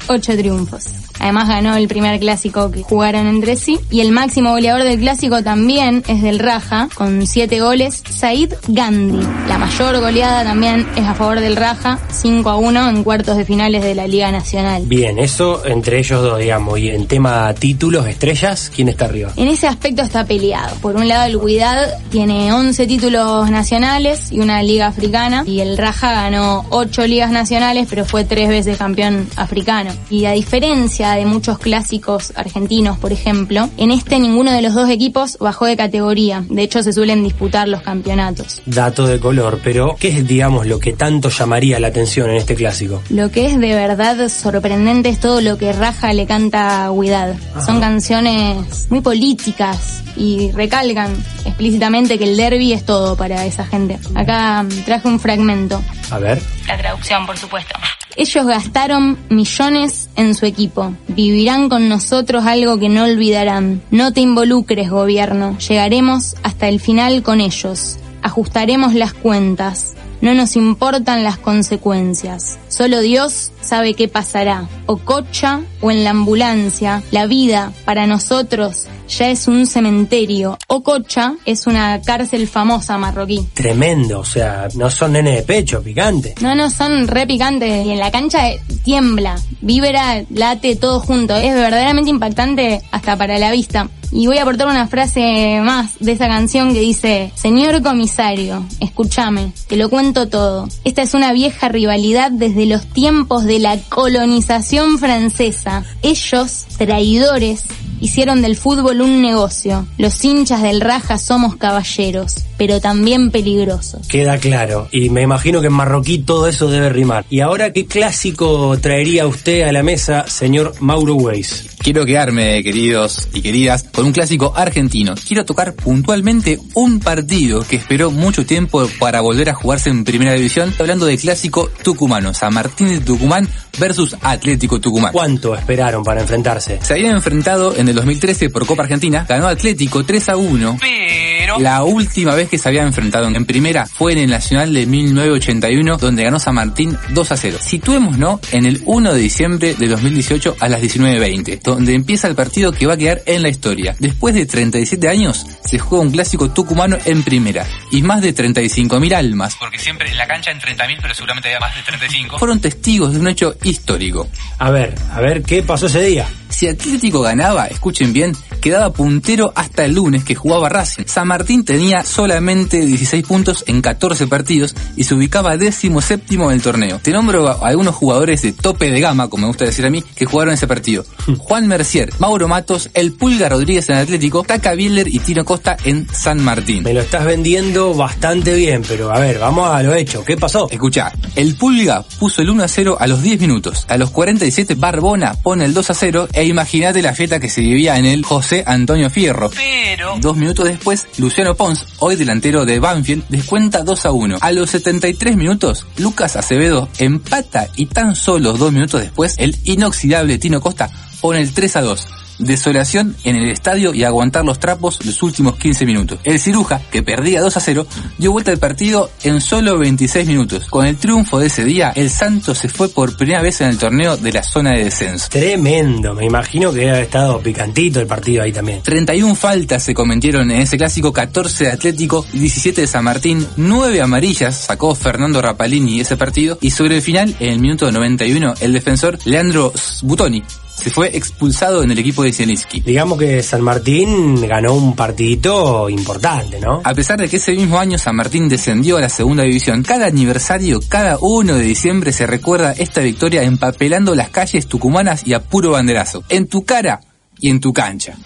8 0.08 0.36
triunfos. 0.36 1.04
Además 1.20 1.48
ganó 1.48 1.76
el 1.76 1.88
primer 1.88 2.18
clásico 2.20 2.70
que 2.70 2.82
jugaron 2.82 3.26
entre 3.26 3.56
sí. 3.56 3.78
Y 3.90 4.00
el 4.00 4.10
máximo 4.10 4.50
goleador 4.50 4.82
del 4.82 4.98
clásico 4.98 5.42
también 5.42 6.02
es 6.06 6.22
del 6.22 6.38
Raja, 6.38 6.88
con 6.94 7.26
7 7.26 7.60
goles, 7.60 8.02
Said 8.08 8.52
Gandhi. 8.68 9.26
La 9.48 9.58
mayor 9.58 10.00
goleada 10.00 10.44
también 10.44 10.86
es 10.96 11.06
a 11.06 11.14
favor 11.14 11.40
del 11.40 11.56
Raja, 11.56 11.98
5 12.10 12.50
a 12.50 12.56
1 12.56 12.88
en 12.88 13.04
cuartos 13.04 13.36
de 13.36 13.44
finales 13.44 13.82
de 13.82 13.94
la 13.94 14.06
Liga 14.06 14.30
Nacional. 14.30 14.82
Bien, 14.86 15.18
eso 15.18 15.64
entre 15.64 15.98
ellos 15.98 16.22
dos, 16.22 16.38
digamos. 16.38 16.78
Y 16.78 16.90
en 16.90 17.06
tema 17.06 17.54
títulos, 17.54 18.06
estrellas, 18.06 18.70
¿quién 18.74 18.88
está 18.88 19.06
arriba? 19.06 19.32
En 19.36 19.48
ese 19.48 19.66
aspecto 19.66 20.02
está 20.02 20.24
peleado. 20.24 20.76
Por 20.76 20.96
un 20.96 21.08
lado, 21.08 21.24
el 21.24 21.38
Guidad 21.38 21.98
tiene 22.10 22.52
11 22.52 22.86
títulos 22.86 23.50
nacionales 23.50 24.32
y 24.32 24.40
una 24.40 24.62
liga 24.62 24.88
africana. 24.88 25.44
Y 25.46 25.60
el 25.60 25.78
Raja 25.78 26.12
ganó 26.12 26.66
8 26.70 27.06
ligas 27.06 27.30
nacionales, 27.30 27.86
pero 27.88 28.04
fue 28.04 28.23
tres 28.26 28.48
veces 28.48 28.76
campeón 28.76 29.28
africano. 29.36 29.92
Y 30.10 30.26
a 30.26 30.32
diferencia 30.32 31.12
de 31.12 31.26
muchos 31.26 31.58
clásicos 31.58 32.32
argentinos, 32.36 32.98
por 32.98 33.12
ejemplo, 33.12 33.68
en 33.76 33.90
este 33.90 34.18
ninguno 34.18 34.52
de 34.52 34.62
los 34.62 34.74
dos 34.74 34.88
equipos 34.88 35.38
bajó 35.38 35.66
de 35.66 35.76
categoría. 35.76 36.44
De 36.48 36.62
hecho, 36.62 36.82
se 36.82 36.92
suelen 36.92 37.22
disputar 37.22 37.68
los 37.68 37.82
campeonatos. 37.82 38.62
Dato 38.66 39.06
de 39.06 39.18
color, 39.18 39.60
pero 39.62 39.96
¿qué 39.98 40.08
es, 40.08 40.26
digamos, 40.26 40.66
lo 40.66 40.78
que 40.78 40.92
tanto 40.92 41.28
llamaría 41.28 41.80
la 41.80 41.88
atención 41.88 42.30
en 42.30 42.36
este 42.36 42.54
clásico? 42.54 43.02
Lo 43.10 43.30
que 43.30 43.46
es 43.46 43.58
de 43.58 43.74
verdad 43.74 44.28
sorprendente 44.28 45.08
es 45.08 45.20
todo 45.20 45.40
lo 45.40 45.58
que 45.58 45.72
Raja 45.72 46.12
le 46.12 46.26
canta 46.26 46.84
a 46.84 46.90
Huidad. 46.90 47.34
Son 47.64 47.80
canciones 47.80 48.86
muy 48.90 49.00
políticas 49.00 50.02
y 50.16 50.50
recalcan 50.52 51.14
explícitamente 51.44 52.18
que 52.18 52.24
el 52.24 52.36
derby 52.36 52.72
es 52.72 52.84
todo 52.84 53.16
para 53.16 53.44
esa 53.44 53.66
gente. 53.66 53.98
Acá 54.14 54.62
mm, 54.62 54.84
traje 54.84 55.08
un 55.08 55.20
fragmento. 55.20 55.82
A 56.10 56.18
ver. 56.18 56.40
La 56.66 56.76
traducción, 56.76 57.26
por 57.26 57.36
supuesto. 57.36 57.74
Ellos 58.16 58.46
gastaron 58.46 59.18
millones 59.28 60.08
en 60.16 60.34
su 60.34 60.46
equipo. 60.46 60.94
Vivirán 61.08 61.68
con 61.68 61.88
nosotros 61.88 62.44
algo 62.44 62.78
que 62.78 62.88
no 62.88 63.04
olvidarán. 63.04 63.82
No 63.90 64.12
te 64.12 64.20
involucres, 64.20 64.90
gobierno. 64.90 65.58
Llegaremos 65.58 66.36
hasta 66.42 66.68
el 66.68 66.80
final 66.80 67.22
con 67.22 67.40
ellos. 67.40 67.98
Ajustaremos 68.22 68.94
las 68.94 69.12
cuentas. 69.12 69.94
No 70.20 70.32
nos 70.32 70.56
importan 70.56 71.22
las 71.22 71.36
consecuencias. 71.36 72.58
Solo 72.68 73.00
Dios 73.00 73.52
sabe 73.60 73.94
qué 73.94 74.08
pasará. 74.08 74.68
O 74.86 74.96
cocha 74.96 75.60
o 75.80 75.90
en 75.90 76.04
la 76.04 76.10
ambulancia. 76.10 77.02
La 77.10 77.26
vida, 77.26 77.72
para 77.84 78.06
nosotros, 78.06 78.86
ya 79.08 79.28
es 79.28 79.48
un 79.48 79.66
cementerio. 79.66 80.58
Ococha 80.68 81.34
es 81.44 81.66
una 81.66 82.00
cárcel 82.02 82.48
famosa 82.48 82.98
marroquí. 82.98 83.46
Tremendo, 83.54 84.20
o 84.20 84.24
sea, 84.24 84.68
no 84.74 84.90
son 84.90 85.12
nene 85.12 85.36
de 85.36 85.42
pecho, 85.42 85.82
picante. 85.82 86.34
No, 86.40 86.54
no, 86.54 86.70
son 86.70 87.06
re 87.08 87.26
picantes. 87.26 87.86
Y 87.86 87.90
en 87.90 87.98
la 87.98 88.10
cancha 88.10 88.48
eh, 88.48 88.60
tiembla, 88.82 89.36
vibra, 89.60 90.24
late 90.30 90.76
todo 90.76 91.00
junto. 91.00 91.36
Es 91.36 91.54
verdaderamente 91.54 92.10
impactante 92.10 92.82
hasta 92.90 93.16
para 93.16 93.38
la 93.38 93.52
vista. 93.52 93.88
Y 94.12 94.28
voy 94.28 94.38
a 94.38 94.42
aportar 94.42 94.68
una 94.68 94.86
frase 94.86 95.60
más 95.60 95.98
de 95.98 96.12
esa 96.12 96.28
canción 96.28 96.72
que 96.72 96.78
dice, 96.78 97.32
Señor 97.34 97.82
comisario, 97.82 98.64
escúchame, 98.78 99.52
te 99.66 99.76
lo 99.76 99.90
cuento 99.90 100.28
todo. 100.28 100.68
Esta 100.84 101.02
es 101.02 101.14
una 101.14 101.32
vieja 101.32 101.68
rivalidad 101.68 102.30
desde 102.30 102.66
los 102.66 102.86
tiempos 102.86 103.42
de 103.42 103.58
la 103.58 103.76
colonización 103.88 104.98
francesa. 104.98 105.82
Ellos, 106.02 106.66
traidores, 106.78 107.64
hicieron 108.00 108.42
del 108.42 108.56
fútbol 108.56 108.93
un 109.02 109.22
negocio. 109.22 109.86
Los 109.98 110.24
hinchas 110.24 110.62
del 110.62 110.80
Raja 110.80 111.18
somos 111.18 111.56
caballeros, 111.56 112.36
pero 112.66 112.80
también 112.80 113.30
peligrosos. 113.30 114.08
Queda 114.08 114.38
claro. 114.38 114.88
Y 114.90 115.10
me 115.10 115.20
imagino 115.20 115.60
que 115.60 115.66
en 115.66 115.74
marroquí 115.74 116.20
todo 116.20 116.48
eso 116.48 116.70
debe 116.70 116.88
rimar. 116.88 117.26
¿Y 117.28 117.40
ahora 117.40 117.74
qué 117.74 117.84
clásico 117.84 118.78
traería 118.80 119.26
usted 119.26 119.64
a 119.64 119.72
la 119.72 119.82
mesa, 119.82 120.26
señor 120.28 120.72
Mauro 120.80 121.14
Weiss? 121.16 121.66
Quiero 121.84 122.06
quedarme, 122.06 122.62
queridos 122.62 123.28
y 123.34 123.42
queridas, 123.42 123.82
con 123.92 124.06
un 124.06 124.12
clásico 124.12 124.54
argentino. 124.56 125.14
Quiero 125.28 125.44
tocar 125.44 125.74
puntualmente 125.74 126.58
un 126.72 127.00
partido 127.00 127.62
que 127.68 127.76
esperó 127.76 128.10
mucho 128.10 128.46
tiempo 128.46 128.88
para 128.98 129.20
volver 129.20 129.50
a 129.50 129.54
jugarse 129.54 129.90
en 129.90 130.02
primera 130.04 130.32
división, 130.32 130.72
hablando 130.78 131.04
de 131.04 131.18
clásico 131.18 131.70
tucumano, 131.82 132.32
San 132.32 132.54
Martín 132.54 132.88
de 132.88 133.00
Tucumán 133.00 133.46
versus 133.78 134.16
Atlético 134.22 134.80
Tucumán. 134.80 135.12
¿Cuánto 135.12 135.54
esperaron 135.54 136.02
para 136.02 136.22
enfrentarse? 136.22 136.78
Se 136.80 136.94
habían 136.94 137.14
enfrentado 137.14 137.76
en 137.76 137.88
el 137.88 137.94
2013 137.94 138.48
por 138.48 138.64
Copa 138.64 138.84
Argentina, 138.84 139.26
ganó 139.28 139.48
Atlético 139.48 140.02
3 140.06 140.30
a 140.30 140.36
1. 140.38 140.78
Pero 140.80 141.58
la 141.58 141.84
última 141.84 142.34
vez 142.34 142.48
que 142.48 142.53
se 142.58 142.68
habían 142.68 142.86
enfrentado 142.86 143.28
en 143.28 143.44
primera 143.44 143.86
fue 143.86 144.12
en 144.12 144.18
el 144.18 144.30
Nacional 144.30 144.72
de 144.72 144.86
1981, 144.86 145.96
donde 145.96 146.24
ganó 146.24 146.38
San 146.38 146.54
Martín 146.54 146.96
2 147.10 147.32
a 147.32 147.36
0. 147.36 147.58
Situémonos 147.60 148.40
en 148.52 148.66
el 148.66 148.82
1 148.84 149.12
de 149.14 149.20
diciembre 149.20 149.74
de 149.74 149.88
2018 149.88 150.56
a 150.60 150.68
las 150.68 150.82
19.20, 150.82 151.60
donde 151.62 151.94
empieza 151.94 152.28
el 152.28 152.34
partido 152.34 152.72
que 152.72 152.86
va 152.86 152.94
a 152.94 152.96
quedar 152.96 153.22
en 153.26 153.42
la 153.42 153.48
historia. 153.48 153.96
Después 153.98 154.34
de 154.34 154.46
37 154.46 155.08
años, 155.08 155.46
se 155.64 155.78
juega 155.78 156.04
un 156.04 156.10
clásico 156.10 156.50
tucumano 156.50 156.96
en 157.04 157.22
primera, 157.22 157.66
y 157.90 158.02
más 158.02 158.20
de 158.22 158.34
35.000 158.34 159.14
almas, 159.14 159.56
porque 159.58 159.78
siempre 159.78 160.10
en 160.10 160.16
la 160.16 160.26
cancha 160.26 160.50
en 160.50 160.58
30.000, 160.58 160.98
pero 161.00 161.14
seguramente 161.14 161.48
había 161.48 161.60
más 161.60 161.74
de 161.74 161.82
35, 161.82 162.38
fueron 162.38 162.60
testigos 162.60 163.12
de 163.12 163.20
un 163.20 163.28
hecho 163.28 163.56
histórico. 163.62 164.28
A 164.58 164.70
ver, 164.70 164.94
a 165.12 165.20
ver, 165.20 165.42
¿qué 165.42 165.62
pasó 165.62 165.86
ese 165.86 166.02
día? 166.02 166.28
Si 166.48 166.68
Atlético 166.68 167.20
ganaba, 167.20 167.66
escuchen 167.66 168.12
bien, 168.12 168.32
quedaba 168.60 168.92
puntero 168.92 169.52
hasta 169.56 169.84
el 169.84 169.94
lunes 169.94 170.22
que 170.22 170.36
jugaba 170.36 170.68
Racing. 170.68 171.04
San 171.06 171.26
Martín 171.26 171.64
tenía 171.64 172.04
solamente 172.34 172.84
16 172.84 173.24
puntos 173.28 173.62
en 173.68 173.80
14 173.80 174.26
partidos 174.26 174.74
y 174.96 175.04
se 175.04 175.14
ubicaba 175.14 175.56
décimo 175.56 176.00
séptimo 176.00 176.50
en 176.50 176.56
el 176.56 176.62
torneo. 176.62 176.98
Te 177.00 177.12
nombro 177.12 177.46
a 177.46 177.68
algunos 177.68 177.94
jugadores 177.94 178.42
de 178.42 178.50
tope 178.50 178.90
de 178.90 178.98
gama, 178.98 179.28
como 179.28 179.42
me 179.42 179.46
gusta 179.46 179.64
decir 179.64 179.86
a 179.86 179.90
mí, 179.90 180.02
que 180.02 180.24
jugaron 180.24 180.52
ese 180.52 180.66
partido. 180.66 181.04
Juan 181.38 181.68
Mercier, 181.68 182.10
Mauro 182.18 182.48
Matos, 182.48 182.90
El 182.92 183.12
Pulga 183.12 183.48
Rodríguez 183.48 183.88
en 183.88 183.98
Atlético, 183.98 184.42
Taca 184.42 184.74
Bieler 184.74 185.06
y 185.06 185.20
Tino 185.20 185.44
Costa 185.44 185.76
en 185.84 186.08
San 186.12 186.42
Martín. 186.42 186.82
Me 186.82 186.92
lo 186.92 187.02
estás 187.02 187.24
vendiendo 187.24 187.94
bastante 187.94 188.52
bien, 188.56 188.82
pero 188.82 189.14
a 189.14 189.20
ver, 189.20 189.38
vamos 189.38 189.70
a 189.70 189.80
lo 189.84 189.94
hecho. 189.94 190.24
¿Qué 190.24 190.36
pasó? 190.36 190.68
Escucha, 190.68 191.12
el 191.36 191.54
Pulga 191.54 192.04
puso 192.18 192.42
el 192.42 192.50
1 192.50 192.64
a 192.64 192.68
0 192.68 192.96
a 192.98 193.06
los 193.06 193.22
10 193.22 193.40
minutos. 193.42 193.86
A 193.88 193.96
los 193.96 194.10
47 194.10 194.74
Barbona 194.74 195.34
pone 195.34 195.66
el 195.66 195.72
2 195.72 195.88
a 195.88 195.94
0 195.94 196.28
e 196.32 196.46
imagínate 196.46 197.00
la 197.00 197.14
fiesta 197.14 197.38
que 197.38 197.48
se 197.48 197.60
vivía 197.60 197.96
en 197.96 198.06
el 198.06 198.24
José 198.24 198.64
Antonio 198.66 199.08
Fierro. 199.08 199.50
Pero... 199.50 200.16
Dos 200.18 200.36
minutos 200.36 200.66
después, 200.66 201.06
Luciano 201.18 201.54
Pons, 201.54 201.86
hoy 202.00 202.16
delantero 202.24 202.64
de 202.64 202.80
Banfield, 202.80 203.24
descuenta 203.28 203.82
2 203.82 204.06
a 204.06 204.12
1. 204.12 204.38
A 204.40 204.52
los 204.52 204.70
73 204.70 205.36
minutos, 205.36 205.86
Lucas 205.98 206.36
Acevedo 206.36 206.88
empata 206.98 207.68
y 207.76 207.86
tan 207.86 208.16
solo 208.16 208.54
dos 208.54 208.72
minutos 208.72 209.02
después, 209.02 209.34
el 209.38 209.56
inoxidable 209.64 210.38
Tino 210.38 210.60
Costa 210.60 210.90
pone 211.20 211.40
el 211.40 211.52
3 211.52 211.76
a 211.76 211.82
2. 211.82 212.08
Desolación 212.38 213.16
en 213.24 213.36
el 213.36 213.50
estadio 213.50 213.94
y 213.94 214.04
aguantar 214.04 214.44
los 214.44 214.58
trapos 214.58 215.04
los 215.04 215.22
últimos 215.22 215.56
15 215.56 215.86
minutos. 215.86 216.18
El 216.24 216.40
Ciruja, 216.40 216.80
que 216.90 217.02
perdía 217.02 217.40
2 217.40 217.56
a 217.56 217.60
0, 217.60 217.86
dio 218.18 218.32
vuelta 218.32 218.50
al 218.50 218.58
partido 218.58 219.10
en 219.22 219.40
solo 219.40 219.78
26 219.78 220.26
minutos. 220.26 220.66
Con 220.66 220.86
el 220.86 220.96
triunfo 220.96 221.38
de 221.38 221.46
ese 221.46 221.64
día, 221.64 221.92
el 221.94 222.10
Santos 222.10 222.58
se 222.58 222.68
fue 222.68 222.88
por 222.88 223.16
primera 223.16 223.42
vez 223.42 223.60
en 223.60 223.68
el 223.68 223.78
torneo 223.78 224.16
de 224.16 224.32
la 224.32 224.42
zona 224.42 224.72
de 224.72 224.84
descenso. 224.84 225.28
Tremendo, 225.30 226.14
me 226.14 226.26
imagino 226.26 226.72
que 226.72 226.90
ha 226.90 227.00
estado 227.00 227.40
picantito 227.40 228.00
el 228.00 228.06
partido 228.06 228.42
ahí 228.42 228.52
también. 228.52 228.82
31 228.82 229.34
faltas 229.34 229.82
se 229.82 229.94
cometieron 229.94 230.50
en 230.50 230.62
ese 230.62 230.76
clásico, 230.76 231.12
14 231.12 231.64
de 231.64 231.70
Atlético, 231.70 232.24
17 232.32 232.82
de 232.82 232.86
San 232.86 233.04
Martín, 233.04 233.46
9 233.56 234.00
amarillas 234.00 234.56
sacó 234.56 234.94
Fernando 234.94 235.40
Rapalini 235.40 236.00
ese 236.00 236.16
partido 236.16 236.58
y 236.60 236.70
sobre 236.70 236.96
el 236.96 237.02
final, 237.02 237.34
en 237.40 237.50
el 237.50 237.60
minuto 237.60 237.90
91, 237.90 238.54
el 238.60 238.72
defensor 238.72 239.18
Leandro 239.24 239.72
Butoni 240.02 240.42
se 240.84 240.90
fue 240.90 241.16
expulsado 241.16 241.82
en 241.82 241.90
el 241.90 241.98
equipo 241.98 242.24
de 242.24 242.30
Zielinski. 242.30 242.82
Digamos 242.82 243.18
que 243.18 243.42
San 243.42 243.62
Martín 243.62 244.46
ganó 244.46 244.74
un 244.74 244.94
partidito 244.94 245.88
importante, 245.88 246.60
¿no? 246.60 246.82
A 246.84 246.92
pesar 246.92 247.18
de 247.18 247.26
que 247.26 247.38
ese 247.38 247.52
mismo 247.52 247.78
año 247.78 247.96
San 247.96 248.14
Martín 248.14 248.50
descendió 248.50 248.98
a 248.98 249.00
la 249.00 249.08
segunda 249.08 249.44
división, 249.44 249.82
cada 249.82 250.04
aniversario, 250.04 250.80
cada 250.86 251.16
1 251.22 251.54
de 251.54 251.62
diciembre 251.62 252.12
se 252.12 252.26
recuerda 252.26 252.72
esta 252.72 253.00
victoria 253.00 253.44
empapelando 253.44 254.14
las 254.14 254.28
calles 254.28 254.66
tucumanas 254.66 255.26
y 255.26 255.32
a 255.32 255.40
puro 255.40 255.70
banderazo. 255.70 256.22
En 256.28 256.48
tu 256.48 256.66
cara 256.66 257.00
y 257.38 257.48
en 257.48 257.60
tu 257.60 257.72
cancha. 257.72 258.18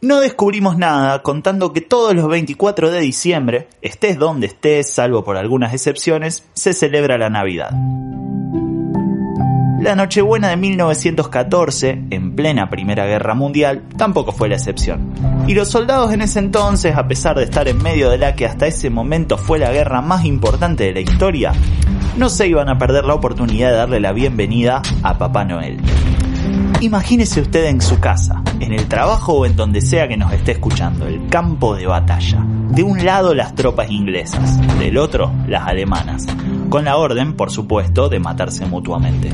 No 0.00 0.18
descubrimos 0.18 0.76
nada 0.76 1.22
contando 1.22 1.72
que 1.72 1.80
todos 1.80 2.12
los 2.16 2.26
24 2.26 2.90
de 2.90 2.98
diciembre, 2.98 3.68
estés 3.82 4.18
donde 4.18 4.48
estés, 4.48 4.90
salvo 4.90 5.22
por 5.22 5.36
algunas 5.36 5.72
excepciones, 5.74 6.42
se 6.54 6.72
celebra 6.72 7.18
la 7.18 7.30
Navidad. 7.30 7.70
La 9.80 9.96
Nochebuena 9.96 10.50
de 10.50 10.58
1914, 10.58 12.04
en 12.10 12.36
plena 12.36 12.68
Primera 12.68 13.06
Guerra 13.06 13.34
Mundial, 13.34 13.84
tampoco 13.96 14.30
fue 14.30 14.50
la 14.50 14.56
excepción. 14.56 15.14
Y 15.46 15.54
los 15.54 15.68
soldados 15.68 16.12
en 16.12 16.20
ese 16.20 16.38
entonces, 16.38 16.94
a 16.96 17.08
pesar 17.08 17.38
de 17.38 17.44
estar 17.44 17.66
en 17.66 17.82
medio 17.82 18.10
de 18.10 18.18
la 18.18 18.36
que 18.36 18.44
hasta 18.44 18.66
ese 18.66 18.90
momento 18.90 19.38
fue 19.38 19.58
la 19.58 19.72
guerra 19.72 20.02
más 20.02 20.26
importante 20.26 20.84
de 20.84 20.92
la 20.92 21.00
historia, 21.00 21.52
no 22.18 22.28
se 22.28 22.46
iban 22.46 22.68
a 22.68 22.76
perder 22.76 23.06
la 23.06 23.14
oportunidad 23.14 23.70
de 23.70 23.76
darle 23.76 24.00
la 24.00 24.12
bienvenida 24.12 24.82
a 25.02 25.16
Papá 25.16 25.46
Noel. 25.46 25.80
Imagínese 26.82 27.40
usted 27.40 27.64
en 27.64 27.80
su 27.80 28.00
casa, 28.00 28.42
en 28.60 28.74
el 28.74 28.86
trabajo 28.86 29.32
o 29.32 29.46
en 29.46 29.56
donde 29.56 29.80
sea 29.80 30.08
que 30.08 30.18
nos 30.18 30.30
esté 30.34 30.52
escuchando, 30.52 31.06
el 31.06 31.26
campo 31.28 31.74
de 31.74 31.86
batalla. 31.86 32.44
De 32.68 32.82
un 32.82 33.02
lado 33.02 33.32
las 33.34 33.54
tropas 33.54 33.90
inglesas, 33.90 34.60
del 34.78 34.98
otro 34.98 35.32
las 35.48 35.66
alemanas, 35.66 36.26
con 36.68 36.84
la 36.84 36.98
orden, 36.98 37.34
por 37.34 37.50
supuesto, 37.50 38.10
de 38.10 38.20
matarse 38.20 38.66
mutuamente. 38.66 39.30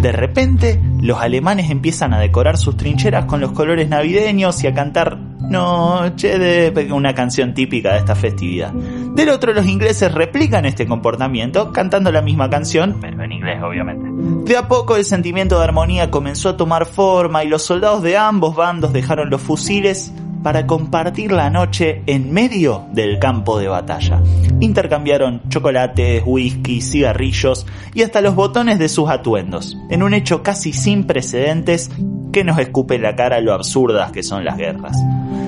De 0.00 0.12
repente, 0.12 0.80
los 1.00 1.18
alemanes 1.20 1.70
empiezan 1.70 2.14
a 2.14 2.18
decorar 2.18 2.56
sus 2.56 2.76
trincheras 2.76 3.26
con 3.26 3.40
los 3.40 3.52
colores 3.52 3.88
navideños 3.88 4.62
y 4.64 4.66
a 4.66 4.74
cantar 4.74 5.18
Noche 5.50 6.38
de 6.38 6.92
una 6.92 7.12
canción 7.12 7.54
típica 7.54 7.92
de 7.92 7.98
esta 7.98 8.14
festividad. 8.14 8.72
Del 8.72 9.30
otro, 9.30 9.52
los 9.52 9.66
ingleses 9.66 10.14
replican 10.14 10.64
este 10.64 10.86
comportamiento 10.86 11.72
cantando 11.72 12.12
la 12.12 12.22
misma 12.22 12.48
canción, 12.48 12.98
pero 13.00 13.24
en 13.24 13.32
inglés 13.32 13.60
obviamente. 13.60 14.08
De 14.48 14.56
a 14.56 14.68
poco 14.68 14.94
el 14.94 15.04
sentimiento 15.04 15.58
de 15.58 15.64
armonía 15.64 16.08
comenzó 16.08 16.50
a 16.50 16.56
tomar 16.56 16.86
forma 16.86 17.42
y 17.42 17.48
los 17.48 17.62
soldados 17.62 18.00
de 18.02 18.16
ambos 18.16 18.54
bandos 18.54 18.92
dejaron 18.92 19.28
los 19.28 19.42
fusiles 19.42 20.12
para 20.42 20.66
compartir 20.66 21.32
la 21.32 21.50
noche 21.50 22.02
en 22.06 22.32
medio 22.32 22.86
del 22.92 23.18
campo 23.18 23.58
de 23.58 23.68
batalla. 23.68 24.22
Intercambiaron 24.60 25.42
chocolates, 25.48 26.22
whisky, 26.24 26.80
cigarrillos 26.80 27.66
y 27.94 28.02
hasta 28.02 28.20
los 28.20 28.34
botones 28.34 28.78
de 28.78 28.88
sus 28.88 29.08
atuendos, 29.08 29.76
en 29.90 30.02
un 30.02 30.14
hecho 30.14 30.42
casi 30.42 30.72
sin 30.72 31.04
precedentes 31.04 31.90
que 32.32 32.44
nos 32.44 32.58
escupe 32.58 32.98
la 32.98 33.16
cara 33.16 33.40
lo 33.40 33.52
absurdas 33.52 34.12
que 34.12 34.22
son 34.22 34.44
las 34.44 34.56
guerras. 34.56 34.96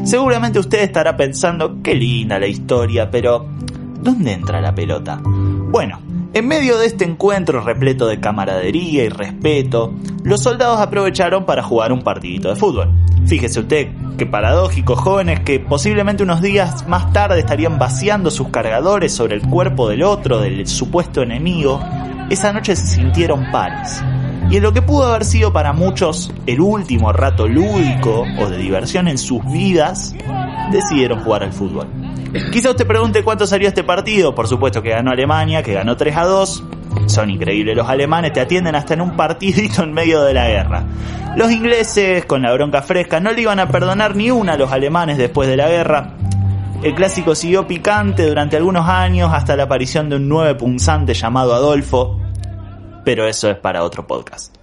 Seguramente 0.05 0.59
usted 0.59 0.83
estará 0.83 1.17
pensando, 1.17 1.81
qué 1.83 1.95
linda 1.95 2.39
la 2.39 2.47
historia, 2.47 3.11
pero 3.11 3.47
¿dónde 4.01 4.33
entra 4.33 4.61
la 4.61 4.75
pelota? 4.75 5.21
Bueno, 5.23 6.01
en 6.35 6.49
medio 6.49 6.79
de 6.79 6.87
este 6.87 7.05
encuentro 7.05 7.61
repleto 7.61 8.07
de 8.07 8.19
camaradería 8.19 9.05
y 9.05 9.09
respeto, 9.09 9.93
los 10.25 10.43
soldados 10.43 10.81
aprovecharon 10.81 11.45
para 11.45 11.63
jugar 11.63 11.93
un 11.93 12.03
partidito 12.03 12.49
de 12.49 12.57
fútbol. 12.57 12.91
Fíjese 13.27 13.61
usted 13.61 13.89
qué 14.17 14.25
paradójico, 14.25 14.97
jóvenes 14.97 15.41
que 15.41 15.61
posiblemente 15.61 16.23
unos 16.23 16.41
días 16.41 16.89
más 16.89 17.13
tarde 17.13 17.41
estarían 17.41 17.79
vaciando 17.79 18.31
sus 18.31 18.49
cargadores 18.49 19.13
sobre 19.13 19.37
el 19.37 19.43
cuerpo 19.43 19.89
del 19.89 20.03
otro, 20.03 20.41
del 20.41 20.67
supuesto 20.67 21.23
enemigo, 21.23 21.81
esa 22.31 22.53
noche 22.53 22.77
se 22.77 22.87
sintieron 22.87 23.51
pares. 23.53 24.03
Y 24.51 24.57
en 24.57 24.63
lo 24.63 24.73
que 24.73 24.83
pudo 24.83 25.05
haber 25.05 25.25
sido 25.25 25.53
para 25.53 25.73
muchos 25.73 26.33
el 26.47 26.61
último 26.61 27.13
rato 27.13 27.47
lúdico 27.47 28.25
o 28.39 28.49
de 28.49 28.57
diversión 28.57 29.09
en 29.09 29.19
sus 29.19 29.45
vidas, 29.53 30.15
decidieron 30.73 31.21
jugar 31.21 31.43
al 31.43 31.53
fútbol. 31.53 31.89
Quizá 32.51 32.71
usted 32.71 32.87
pregunte 32.87 33.23
cuánto 33.23 33.47
salió 33.47 33.69
este 33.69 33.85
partido, 33.85 34.35
por 34.35 34.49
supuesto 34.49 34.83
que 34.83 34.91
ganó 34.91 35.11
Alemania, 35.11 35.63
que 35.63 35.75
ganó 35.75 35.97
3 35.97 36.17
a 36.17 36.25
2. 36.25 36.65
Son 37.07 37.31
increíbles 37.31 37.77
los 37.77 37.89
alemanes, 37.89 38.33
te 38.33 38.41
atienden 38.41 38.75
hasta 38.75 38.95
en 38.95 39.03
un 39.03 39.17
partidito 39.17 39.83
en 39.83 39.93
medio 39.93 40.23
de 40.23 40.33
la 40.33 40.49
guerra. 40.49 40.85
Los 41.37 41.51
ingleses, 41.51 42.25
con 42.25 42.43
la 42.43 42.53
bronca 42.53 42.83
fresca, 42.83 43.21
no 43.21 43.33
le 43.33 43.43
iban 43.43 43.59
a 43.59 43.69
perdonar 43.69 44.17
ni 44.17 44.31
una 44.31 44.55
a 44.55 44.57
los 44.57 44.73
alemanes 44.73 45.19
después 45.19 45.49
de 45.49 45.57
la 45.57 45.69
guerra. 45.69 46.15
El 46.83 46.95
clásico 46.95 47.35
siguió 47.35 47.67
picante 47.67 48.27
durante 48.27 48.57
algunos 48.57 48.89
años 48.89 49.31
hasta 49.33 49.55
la 49.55 49.65
aparición 49.65 50.09
de 50.09 50.17
un 50.17 50.29
nuevo 50.29 50.59
punzante 50.59 51.15
llamado 51.15 51.55
Adolfo, 51.55 52.21
pero 53.05 53.27
eso 53.27 53.51
es 53.51 53.57
para 53.57 53.85
otro 53.85 54.07
podcast. 54.07 54.57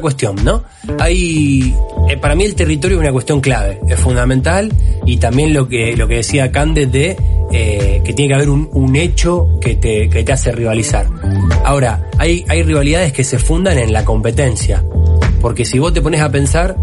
Otra 0.00 0.16
cuestión, 0.16 0.36
¿no? 0.42 0.64
Hay 0.98 1.74
eh, 2.08 2.16
para 2.16 2.34
mí 2.34 2.44
el 2.44 2.54
territorio 2.54 2.96
es 2.96 3.02
una 3.02 3.12
cuestión 3.12 3.42
clave, 3.42 3.80
es 3.86 4.00
fundamental 4.00 4.72
y 5.04 5.18
también 5.18 5.52
lo 5.52 5.68
que, 5.68 5.94
lo 5.94 6.08
que 6.08 6.16
decía 6.16 6.50
Candes 6.50 6.90
de 6.90 7.18
eh, 7.52 8.00
que 8.02 8.12
tiene 8.14 8.30
que 8.30 8.34
haber 8.36 8.48
un, 8.48 8.70
un 8.72 8.96
hecho 8.96 9.58
que 9.60 9.74
te, 9.74 10.08
que 10.08 10.24
te 10.24 10.32
hace 10.32 10.52
rivalizar. 10.52 11.06
Ahora, 11.64 12.08
hay, 12.16 12.46
hay 12.48 12.62
rivalidades 12.62 13.12
que 13.12 13.24
se 13.24 13.38
fundan 13.38 13.76
en 13.76 13.92
la 13.92 14.06
competencia, 14.06 14.82
porque 15.42 15.66
si 15.66 15.78
vos 15.78 15.92
te 15.92 16.00
pones 16.00 16.22
a 16.22 16.30
pensar, 16.30 16.76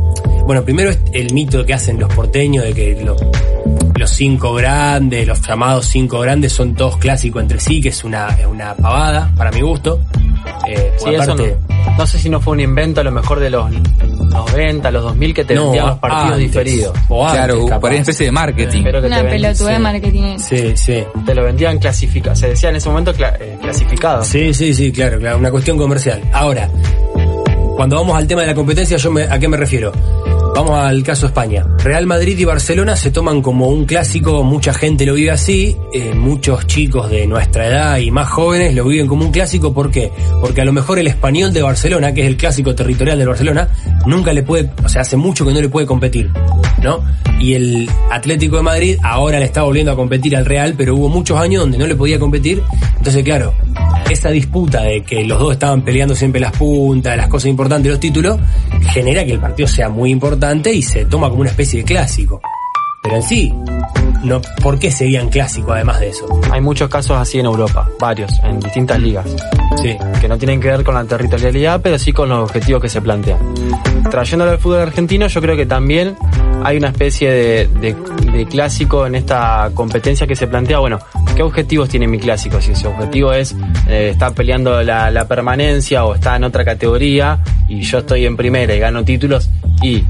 bueno, 0.45 0.63
primero 0.63 0.91
es 0.91 0.99
el 1.11 1.33
mito 1.33 1.65
que 1.65 1.73
hacen 1.73 1.99
los 1.99 2.13
porteños 2.13 2.65
de 2.65 2.73
que 2.73 3.03
los, 3.03 3.17
los 3.95 4.11
cinco 4.11 4.53
grandes, 4.53 5.27
los 5.27 5.41
llamados 5.41 5.87
cinco 5.87 6.19
grandes 6.19 6.53
son 6.53 6.75
todos 6.75 6.97
clásicos 6.97 7.41
entre 7.41 7.59
sí, 7.59 7.81
que 7.81 7.89
es 7.89 8.03
una, 8.03 8.37
una 8.47 8.75
pavada, 8.75 9.31
para 9.35 9.51
mi 9.51 9.61
gusto. 9.61 10.01
Eh, 10.67 10.91
sí, 10.97 11.15
aparte, 11.15 11.57
no, 11.97 12.07
sé 12.07 12.19
si 12.19 12.29
no 12.29 12.41
fue 12.41 12.53
un 12.53 12.59
invento 12.59 13.01
a 13.01 13.03
lo 13.03 13.11
mejor 13.11 13.39
de 13.39 13.49
los 13.49 13.71
90, 13.71 14.91
los 14.91 15.03
2000 15.03 15.33
que 15.33 15.45
te 15.45 15.55
no, 15.55 15.65
vendían 15.65 15.87
los 15.87 15.99
partidos 15.99 16.25
antes, 16.25 16.39
diferidos. 16.39 16.97
O 17.09 17.25
antes, 17.25 17.37
claro, 17.37 17.65
capaz. 17.65 17.79
por 17.79 17.89
una 17.89 17.99
especie 17.99 18.25
de 18.25 18.31
marketing. 18.31 18.81
Una 18.81 19.23
pelotuda 19.23 19.71
de 19.71 19.79
marketing. 19.79 20.37
Sí, 20.37 20.77
sí. 20.77 21.03
Te 21.25 21.35
lo 21.35 21.43
vendían 21.43 21.79
clasificado, 21.79 22.35
se 22.35 22.49
decía 22.49 22.69
en 22.69 22.75
ese 22.75 22.89
momento 22.89 23.13
cla 23.13 23.35
eh, 23.39 23.57
clasificado. 23.61 24.23
Sí, 24.23 24.53
sí, 24.53 24.73
sí, 24.73 24.91
claro, 24.91 25.19
claro, 25.19 25.37
una 25.37 25.51
cuestión 25.51 25.77
comercial. 25.77 26.21
Ahora, 26.33 26.69
cuando 27.75 27.95
vamos 27.95 28.17
al 28.17 28.27
tema 28.27 28.41
de 28.41 28.47
la 28.47 28.55
competencia, 28.55 28.97
yo 28.97 29.11
me, 29.11 29.23
¿a 29.23 29.37
qué 29.39 29.47
me 29.47 29.57
refiero? 29.57 29.91
Vamos 30.57 30.79
al 30.79 31.03
caso 31.03 31.27
España. 31.27 31.63
Real 31.83 32.07
Madrid 32.07 32.35
y 32.39 32.43
Barcelona 32.43 32.95
se 32.95 33.11
toman 33.11 33.43
como 33.43 33.67
un 33.67 33.85
clásico, 33.85 34.43
mucha 34.43 34.73
gente 34.73 35.05
lo 35.05 35.13
vive 35.13 35.29
así, 35.29 35.77
eh, 35.93 36.15
muchos 36.15 36.65
chicos 36.65 37.11
de 37.11 37.27
nuestra 37.27 37.67
edad 37.67 37.97
y 37.99 38.09
más 38.09 38.27
jóvenes 38.27 38.73
lo 38.73 38.83
viven 38.85 39.05
como 39.05 39.23
un 39.23 39.31
clásico, 39.31 39.71
¿por 39.71 39.91
qué? 39.91 40.11
Porque 40.41 40.61
a 40.61 40.65
lo 40.65 40.73
mejor 40.73 40.97
el 40.97 41.05
español 41.05 41.53
de 41.53 41.61
Barcelona, 41.61 42.11
que 42.11 42.21
es 42.21 42.27
el 42.27 42.37
clásico 42.37 42.73
territorial 42.73 43.19
de 43.19 43.27
Barcelona, 43.27 43.69
nunca 44.07 44.33
le 44.33 44.41
puede, 44.41 44.71
o 44.83 44.89
sea, 44.89 45.01
hace 45.01 45.15
mucho 45.15 45.45
que 45.45 45.53
no 45.53 45.61
le 45.61 45.69
puede 45.69 45.85
competir, 45.85 46.31
¿no? 46.81 47.03
Y 47.39 47.53
el 47.53 47.87
Atlético 48.09 48.57
de 48.57 48.63
Madrid 48.63 48.97
ahora 49.03 49.37
le 49.37 49.45
está 49.45 49.61
volviendo 49.61 49.91
a 49.91 49.95
competir 49.95 50.35
al 50.35 50.47
Real, 50.47 50.73
pero 50.75 50.95
hubo 50.95 51.07
muchos 51.07 51.39
años 51.39 51.61
donde 51.61 51.77
no 51.77 51.85
le 51.85 51.95
podía 51.95 52.17
competir, 52.17 52.63
entonces 52.97 53.23
claro, 53.23 53.53
esa 54.09 54.29
disputa 54.29 54.81
de 54.81 55.03
que 55.03 55.23
los 55.23 55.39
dos 55.39 55.53
estaban 55.53 55.81
peleando 55.81 56.15
siempre 56.15 56.39
las 56.39 56.51
puntas, 56.51 57.17
las 57.17 57.27
cosas 57.27 57.47
importantes, 57.49 57.91
los 57.91 57.99
títulos, 57.99 58.37
genera 58.91 59.25
que 59.25 59.33
el 59.33 59.39
partido 59.39 59.67
sea 59.67 59.89
muy 59.89 60.11
importante 60.11 60.73
y 60.73 60.81
se 60.81 61.05
toma 61.05 61.29
como 61.29 61.41
una 61.41 61.49
especie 61.49 61.79
de 61.79 61.85
clásico. 61.85 62.41
Pero 63.01 63.15
en 63.15 63.23
sí, 63.23 63.53
no, 64.23 64.41
¿por 64.61 64.79
qué 64.79 64.91
serían 64.91 65.29
clásico 65.29 65.71
además 65.71 65.99
de 65.99 66.09
eso? 66.09 66.27
Hay 66.51 66.59
muchos 66.59 66.89
casos 66.89 67.17
así 67.17 67.39
en 67.39 67.45
Europa, 67.45 67.87
varios, 67.99 68.31
en 68.43 68.59
distintas 68.59 68.99
ligas. 68.99 69.25
Sí. 69.81 69.95
Que 70.19 70.27
no 70.27 70.37
tienen 70.37 70.59
que 70.59 70.67
ver 70.67 70.83
con 70.83 70.95
la 70.95 71.05
territorialidad, 71.05 71.79
pero 71.81 71.97
sí 71.99 72.11
con 72.11 72.29
los 72.29 72.49
objetivos 72.49 72.81
que 72.81 72.89
se 72.89 73.01
plantean. 73.01 73.39
Trayéndolo 74.09 74.51
al 74.51 74.59
fútbol 74.59 74.81
argentino, 74.81 75.27
yo 75.27 75.41
creo 75.41 75.55
que 75.55 75.65
también 75.65 76.17
hay 76.63 76.77
una 76.77 76.89
especie 76.89 77.31
de, 77.31 77.67
de, 77.79 77.95
clásico 78.45 79.05
en 79.05 79.15
esta 79.15 79.71
competencia 79.73 80.27
que 80.27 80.35
se 80.35 80.47
plantea, 80.47 80.79
bueno, 80.79 80.99
¿qué 81.35 81.43
objetivos 81.43 81.89
tiene 81.89 82.07
mi 82.07 82.19
clásico? 82.19 82.61
Si 82.61 82.75
su 82.75 82.87
objetivo 82.87 83.33
es 83.33 83.55
eh, 83.87 84.09
estar 84.11 84.33
peleando 84.33 84.81
la, 84.83 85.11
la 85.11 85.27
permanencia 85.27 86.05
o 86.05 86.15
está 86.15 86.35
en 86.35 86.43
otra 86.43 86.63
categoría 86.63 87.39
y 87.67 87.81
yo 87.81 87.99
estoy 87.99 88.25
en 88.25 88.37
primera 88.37 88.75
y 88.75 88.79
gano 88.79 89.03
títulos 89.03 89.49
y 89.81 90.03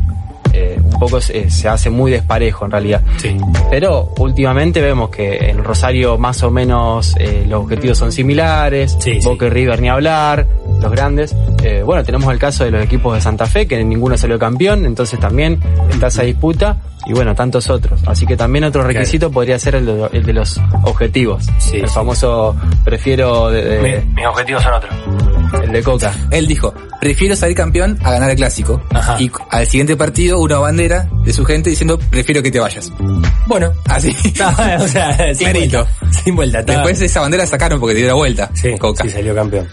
eh, 0.53 0.79
un 0.81 0.99
poco 0.99 1.21
se, 1.21 1.49
se 1.49 1.67
hace 1.67 1.89
muy 1.89 2.09
desparejo 2.11 2.65
en 2.65 2.71
realidad. 2.71 3.01
Sí. 3.17 3.37
Pero 3.69 4.13
últimamente 4.17 4.81
vemos 4.81 5.09
que 5.09 5.49
en 5.49 5.63
Rosario 5.63 6.17
más 6.17 6.41
o 6.43 6.49
menos 6.49 7.15
eh, 7.19 7.45
los 7.47 7.63
objetivos 7.63 7.97
son 7.97 8.11
similares, 8.11 8.97
Sí, 8.99 9.19
Boca 9.23 9.45
y 9.45 9.49
River 9.49 9.81
ni 9.81 9.89
hablar, 9.89 10.47
los 10.81 10.91
grandes. 10.91 11.35
Eh, 11.63 11.81
bueno, 11.83 12.03
tenemos 12.03 12.31
el 12.31 12.39
caso 12.39 12.63
de 12.65 12.71
los 12.71 12.83
equipos 12.83 13.13
de 13.15 13.21
Santa 13.21 13.45
Fe, 13.45 13.67
que 13.67 13.83
ninguno 13.83 14.17
salió 14.17 14.37
campeón, 14.39 14.85
entonces 14.85 15.19
también 15.19 15.59
está 15.89 16.07
esa 16.07 16.23
disputa, 16.23 16.77
y 17.05 17.13
bueno, 17.13 17.33
tantos 17.35 17.69
otros. 17.69 18.01
Así 18.05 18.25
que 18.25 18.35
también 18.35 18.63
otro 18.65 18.83
requisito 18.83 19.31
podría 19.31 19.57
ser 19.59 19.75
el 19.75 19.85
de, 19.85 20.09
el 20.13 20.23
de 20.25 20.33
los 20.33 20.59
objetivos. 20.83 21.45
Sí, 21.57 21.77
el 21.77 21.87
sí. 21.87 21.93
famoso 21.93 22.55
prefiero 22.83 23.49
de, 23.49 23.63
de- 23.63 24.01
Mi- 24.05 24.13
mis 24.15 24.25
objetivos 24.27 24.63
son 24.63 24.73
otros. 24.73 24.93
el 25.63 25.71
de 25.71 25.83
Coca. 25.83 26.13
Él 26.31 26.47
dijo, 26.47 26.73
prefiero 26.99 27.35
salir 27.35 27.55
campeón 27.55 27.97
a 28.03 28.11
ganar 28.11 28.29
el 28.31 28.35
clásico. 28.35 28.81
Ajá. 28.93 29.15
Y 29.21 29.31
al 29.51 29.65
siguiente 29.67 29.95
partido 29.95 30.39
una 30.39 30.57
bandera 30.59 31.07
de 31.23 31.31
su 31.33 31.45
gente 31.45 31.69
diciendo, 31.69 31.97
prefiero 32.09 32.43
que 32.43 32.51
te 32.51 32.59
vayas. 32.59 32.91
Bueno, 33.45 33.71
Así. 33.87 34.09
o 34.79 34.87
sea, 34.87 35.17
sin 35.33 35.47
Clarito. 35.49 35.85
vuelta. 35.85 36.11
Sin 36.23 36.35
vuelta. 36.35 36.61
Después 36.63 37.01
esa 37.01 37.21
bandera 37.21 37.43
la 37.43 37.47
sacaron 37.49 37.79
porque 37.79 37.93
te 37.95 37.99
dio 38.01 38.09
la 38.09 38.15
vuelta. 38.15 38.49
sí, 38.53 38.77
Coca. 38.77 39.03
sí, 39.03 39.09
salió 39.09 39.33
campeón. 39.33 39.67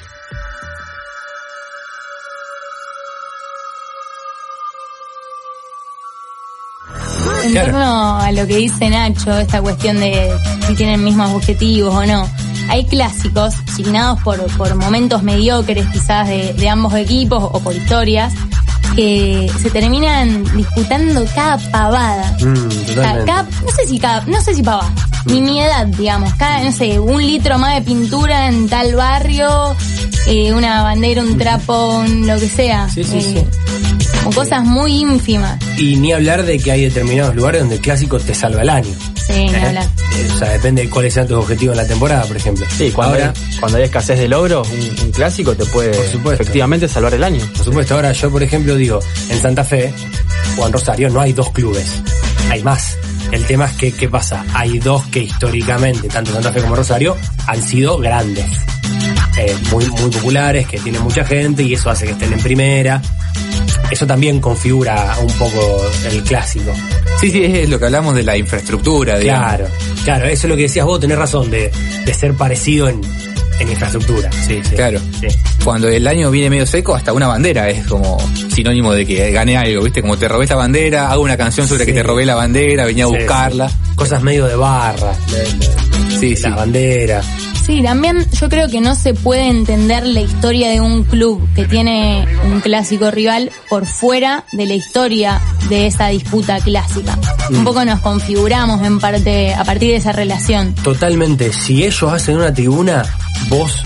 En 7.44 7.52
torno 7.52 8.18
a 8.18 8.32
lo 8.32 8.46
que 8.46 8.56
dice 8.56 8.88
Nacho, 8.88 9.36
esta 9.38 9.60
cuestión 9.60 10.00
de 10.00 10.32
si 10.66 10.74
tienen 10.74 11.04
mismos 11.04 11.30
objetivos 11.32 11.94
o 11.94 12.06
no. 12.06 12.26
Hay 12.70 12.86
clásicos 12.86 13.54
signados 13.76 14.18
por, 14.22 14.40
por 14.56 14.74
momentos 14.76 15.22
mediocres 15.22 15.86
quizás 15.92 16.26
de, 16.26 16.54
de 16.54 16.68
ambos 16.70 16.94
equipos 16.94 17.42
o 17.42 17.60
por 17.60 17.76
historias 17.76 18.32
que 18.94 19.50
se 19.62 19.70
terminan 19.70 20.44
disputando 20.56 21.24
cada 21.34 21.58
pavada. 21.70 22.36
Mm, 22.40 22.54
O 22.90 22.92
sea, 22.94 23.24
cada- 23.24 23.42
no 23.42 23.70
sé 23.76 23.86
si 23.88 23.98
cada, 23.98 24.24
no 24.26 24.40
sé 24.40 24.54
si 24.54 24.62
pavada, 24.62 24.92
nimiedad, 25.26 25.86
digamos, 25.86 26.32
cada, 26.34 26.62
no 26.62 26.72
sé, 26.72 26.98
un 27.00 27.20
litro 27.26 27.58
más 27.58 27.74
de 27.76 27.82
pintura 27.82 28.48
en 28.48 28.68
tal 28.68 28.94
barrio, 28.94 29.74
eh, 30.26 30.52
una 30.52 30.82
bandera, 30.82 31.22
un 31.22 31.36
trapo, 31.38 31.96
un 31.98 32.26
lo 32.26 32.38
que 32.38 32.48
sea. 32.48 32.88
Sí, 32.88 33.04
sí, 33.04 33.18
Eh, 33.38 33.46
Como 34.22 34.36
cosas 34.36 34.64
muy 34.64 35.00
ínfimas. 35.02 35.58
Y 35.76 35.96
ni 35.96 36.12
hablar 36.14 36.44
de 36.46 36.58
que 36.58 36.72
hay 36.72 36.84
determinados 36.84 37.34
lugares 37.34 37.60
donde 37.60 37.74
el 37.76 37.80
clásico 37.82 38.18
te 38.18 38.34
salva 38.34 38.62
el 38.62 38.70
año. 38.70 38.94
Sí, 39.26 39.32
ni 39.34 39.54
¿Eh? 39.54 39.66
hablar. 39.66 39.86
O 40.34 40.38
sea, 40.38 40.48
depende 40.50 40.82
de 40.82 40.88
cuáles 40.90 41.12
sean 41.12 41.26
tus 41.26 41.36
objetivos 41.36 41.74
en 41.76 41.82
la 41.82 41.86
temporada, 41.88 42.24
por 42.24 42.36
ejemplo. 42.36 42.64
Sí, 42.74 42.90
cuando, 42.90 43.14
ahora, 43.16 43.34
hay, 43.36 43.56
cuando 43.58 43.78
hay 43.78 43.84
escasez 43.84 44.18
de 44.18 44.28
logros, 44.28 44.66
un, 44.70 45.04
un 45.06 45.10
clásico 45.12 45.54
te 45.54 45.66
puede 45.66 45.90
Por 45.94 46.06
supuesto. 46.06 46.42
efectivamente 46.42 46.88
salvar 46.88 47.12
el 47.12 47.22
año. 47.24 47.44
por 47.54 47.64
supuesto, 47.66 47.94
ahora 47.96 48.12
yo, 48.12 48.30
por 48.30 48.42
ejemplo, 48.42 48.76
digo, 48.84 49.00
en 49.30 49.40
Santa 49.40 49.64
Fe 49.64 49.92
o 50.58 50.66
en 50.66 50.72
Rosario 50.72 51.08
no 51.08 51.20
hay 51.20 51.32
dos 51.32 51.50
clubes, 51.50 52.02
hay 52.50 52.62
más. 52.62 52.98
El 53.32 53.44
tema 53.46 53.64
es 53.64 53.72
que, 53.72 53.92
¿qué 53.92 54.08
pasa? 54.08 54.44
Hay 54.52 54.78
dos 54.78 55.06
que 55.06 55.20
históricamente, 55.20 56.08
tanto 56.08 56.32
Santa 56.32 56.52
Fe 56.52 56.60
como 56.60 56.76
Rosario, 56.76 57.16
han 57.46 57.62
sido 57.62 57.98
grandes. 57.98 58.46
Eh, 59.38 59.56
muy, 59.72 59.86
muy 59.86 60.10
populares, 60.10 60.68
que 60.68 60.78
tienen 60.78 61.02
mucha 61.02 61.24
gente 61.24 61.62
y 61.62 61.74
eso 61.74 61.90
hace 61.90 62.04
que 62.04 62.12
estén 62.12 62.32
en 62.32 62.40
primera. 62.40 63.00
Eso 63.90 64.06
también 64.06 64.40
configura 64.40 65.16
un 65.20 65.32
poco 65.32 65.82
el 66.06 66.22
clásico. 66.22 66.72
Sí, 67.20 67.30
sí, 67.30 67.42
es 67.42 67.68
lo 67.68 67.78
que 67.78 67.86
hablamos 67.86 68.14
de 68.14 68.22
la 68.22 68.36
infraestructura, 68.36 69.18
digamos. 69.18 69.48
Claro, 69.48 69.66
claro, 70.04 70.26
eso 70.26 70.46
es 70.46 70.50
lo 70.50 70.56
que 70.56 70.62
decías 70.62 70.84
vos, 70.84 71.00
tenés 71.00 71.18
razón, 71.18 71.50
de, 71.50 71.72
de 72.04 72.14
ser 72.14 72.34
parecido 72.34 72.88
en, 72.88 73.00
en 73.60 73.68
infraestructura. 73.70 74.30
Sí, 74.32 74.60
sí. 74.62 74.74
Claro. 74.76 75.00
Sí. 75.20 75.26
Cuando 75.64 75.88
el 75.88 76.06
año 76.06 76.30
viene 76.30 76.50
medio 76.50 76.66
seco, 76.66 76.94
hasta 76.94 77.12
una 77.12 77.26
bandera 77.28 77.68
es 77.70 77.86
como 77.86 78.18
sinónimo 78.52 78.92
de 78.92 79.06
que 79.06 79.30
gane 79.30 79.56
algo, 79.56 79.82
¿viste? 79.84 80.00
Como 80.02 80.16
te 80.16 80.28
robé 80.28 80.44
esta 80.44 80.56
bandera, 80.56 81.10
hago 81.10 81.22
una 81.22 81.36
canción 81.36 81.66
sobre 81.66 81.84
Sí. 81.84 81.90
que 81.92 81.98
te 81.98 82.02
robé 82.02 82.24
la 82.26 82.34
bandera, 82.34 82.84
venía 82.84 83.04
a 83.04 83.08
buscarla. 83.08 83.68
sí. 83.68 83.74
Cosas 83.96 84.22
medio 84.22 84.46
de 84.46 84.56
barra, 84.56 85.12
de, 85.30 85.38
de- 85.38 86.18
Sí, 86.18 86.30
de 86.30 86.36
sí. 86.36 86.42
la 86.42 86.56
bandera. 86.56 87.22
Sí, 87.64 87.82
también 87.82 88.26
yo 88.38 88.50
creo 88.50 88.68
que 88.68 88.82
no 88.82 88.94
se 88.94 89.14
puede 89.14 89.48
entender 89.48 90.04
la 90.04 90.20
historia 90.20 90.68
de 90.68 90.82
un 90.82 91.02
club 91.04 91.48
que 91.54 91.64
tiene 91.64 92.26
un 92.44 92.60
clásico 92.60 93.10
rival 93.10 93.50
por 93.70 93.86
fuera 93.86 94.44
de 94.52 94.66
la 94.66 94.74
historia 94.74 95.40
de 95.70 95.86
esa 95.86 96.08
disputa 96.08 96.58
clásica. 96.60 97.16
Mm. 97.48 97.56
Un 97.58 97.64
poco 97.64 97.82
nos 97.86 98.00
configuramos 98.00 98.82
en 98.86 99.00
parte 99.00 99.54
a 99.54 99.64
partir 99.64 99.92
de 99.92 99.96
esa 99.96 100.12
relación. 100.12 100.74
Totalmente, 100.74 101.54
si 101.54 101.84
ellos 101.84 102.12
hacen 102.12 102.36
una 102.36 102.52
tribuna, 102.52 103.02
vos 103.48 103.84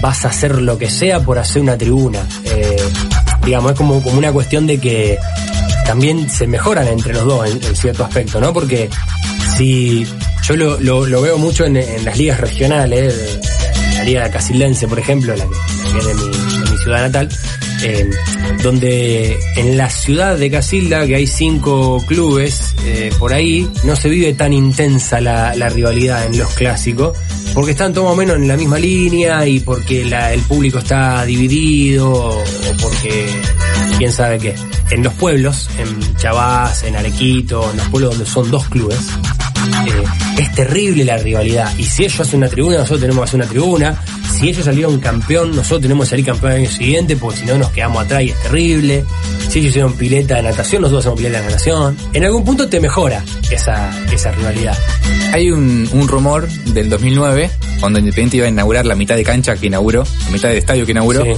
vas 0.00 0.24
a 0.24 0.28
hacer 0.28 0.60
lo 0.60 0.78
que 0.78 0.90
sea 0.90 1.20
por 1.20 1.38
hacer 1.38 1.62
una 1.62 1.76
tribuna. 1.76 2.26
Eh, 2.44 2.76
digamos, 3.44 3.72
es 3.72 3.78
como, 3.78 4.02
como 4.02 4.18
una 4.18 4.32
cuestión 4.32 4.66
de 4.66 4.78
que 4.78 5.18
también 5.84 6.28
se 6.30 6.46
mejoran 6.46 6.86
entre 6.88 7.12
los 7.12 7.24
dos 7.24 7.50
en, 7.50 7.76
cierto 7.76 8.04
aspecto, 8.04 8.40
¿no? 8.40 8.52
Porque 8.52 8.88
si 9.56 10.06
yo 10.44 10.56
lo, 10.56 10.78
lo, 10.80 11.22
veo 11.22 11.38
mucho 11.38 11.64
en, 11.64 11.74
las 12.04 12.16
ligas 12.16 12.40
regionales, 12.40 13.40
la 13.94 14.04
liga 14.04 14.30
casildense, 14.30 14.86
por 14.88 14.98
ejemplo, 14.98 15.34
la 15.34 15.44
que, 15.44 15.50
la 15.92 15.98
es 15.98 16.06
de 16.06 16.14
mi, 16.14 16.78
ciudad 16.78 17.02
natal, 17.02 17.28
eh, 17.82 18.10
donde 18.62 19.38
en 19.56 19.76
la 19.76 19.90
ciudad 19.90 20.38
de 20.38 20.50
Casilda, 20.50 21.06
que 21.06 21.16
hay 21.16 21.26
cinco 21.26 22.02
clubes 22.06 22.74
eh, 22.84 23.10
por 23.18 23.34
ahí, 23.34 23.68
no 23.84 23.96
se 23.96 24.08
vive 24.08 24.32
tan 24.32 24.52
intensa 24.52 25.20
la 25.20 25.68
rivalidad 25.68 26.24
en 26.24 26.38
los 26.38 26.48
clásicos, 26.54 27.18
porque 27.54 27.72
están 27.72 27.92
todos 27.92 28.06
más 28.08 28.14
o 28.14 28.16
menos 28.16 28.36
en 28.36 28.48
la 28.48 28.56
misma 28.56 28.78
línea 28.78 29.46
y 29.46 29.60
porque 29.60 30.04
la- 30.04 30.32
el 30.32 30.40
público 30.42 30.78
está 30.78 31.24
dividido 31.24 32.10
o 32.12 32.42
porque 32.80 33.26
quién 33.98 34.12
sabe 34.12 34.38
qué. 34.38 34.54
En 34.90 35.02
los 35.02 35.12
pueblos, 35.14 35.68
en 35.78 36.16
Chavás, 36.16 36.82
en 36.84 36.96
Arequito, 36.96 37.70
en 37.70 37.76
los 37.78 37.88
pueblos 37.88 38.10
donde 38.16 38.26
son 38.30 38.50
dos 38.50 38.66
clubes, 38.68 38.98
eh, 39.86 40.04
es 40.42 40.52
terrible 40.54 41.04
la 41.04 41.16
rivalidad. 41.18 41.72
Y 41.78 41.84
si 41.84 42.04
ellos 42.04 42.20
hacen 42.20 42.38
una 42.38 42.48
tribuna, 42.48 42.78
nosotros 42.78 43.00
tenemos 43.00 43.20
que 43.22 43.28
hacer 43.28 43.40
una 43.40 43.48
tribuna. 43.48 44.00
Si 44.40 44.48
ellos 44.48 44.64
salieron 44.64 44.98
campeón, 45.00 45.54
nosotros 45.54 45.82
tenemos 45.82 46.06
que 46.06 46.10
salir 46.10 46.24
campeón 46.24 46.52
el 46.52 46.58
año 46.60 46.70
siguiente, 46.70 47.14
porque 47.16 47.40
si 47.40 47.44
no 47.44 47.58
nos 47.58 47.70
quedamos 47.72 48.02
atrás 48.02 48.22
y 48.22 48.30
es 48.30 48.42
terrible. 48.42 49.04
Si 49.50 49.58
ellos 49.58 49.70
hicieron 49.70 49.92
pileta 49.94 50.36
de 50.36 50.42
natación, 50.44 50.80
nosotros 50.80 51.04
hacemos 51.04 51.18
pileta 51.18 51.40
de 51.40 51.44
natación. 51.46 51.96
En 52.14 52.24
algún 52.24 52.42
punto 52.44 52.66
te 52.68 52.80
mejora 52.80 53.22
esa, 53.50 53.90
esa 54.10 54.30
rivalidad. 54.32 54.78
Hay 55.34 55.50
un, 55.50 55.86
un 55.92 56.08
rumor 56.08 56.48
del 56.48 56.88
2009, 56.88 57.50
cuando 57.80 57.98
Independiente 57.98 58.38
iba 58.38 58.46
a 58.46 58.48
inaugurar 58.48 58.86
la 58.86 58.94
mitad 58.94 59.14
de 59.16 59.24
cancha 59.24 59.56
que 59.56 59.66
inauguró, 59.66 60.04
la 60.24 60.30
mitad 60.30 60.48
del 60.48 60.58
estadio 60.58 60.86
que 60.86 60.92
inauguró, 60.92 61.22
Sí. 61.24 61.32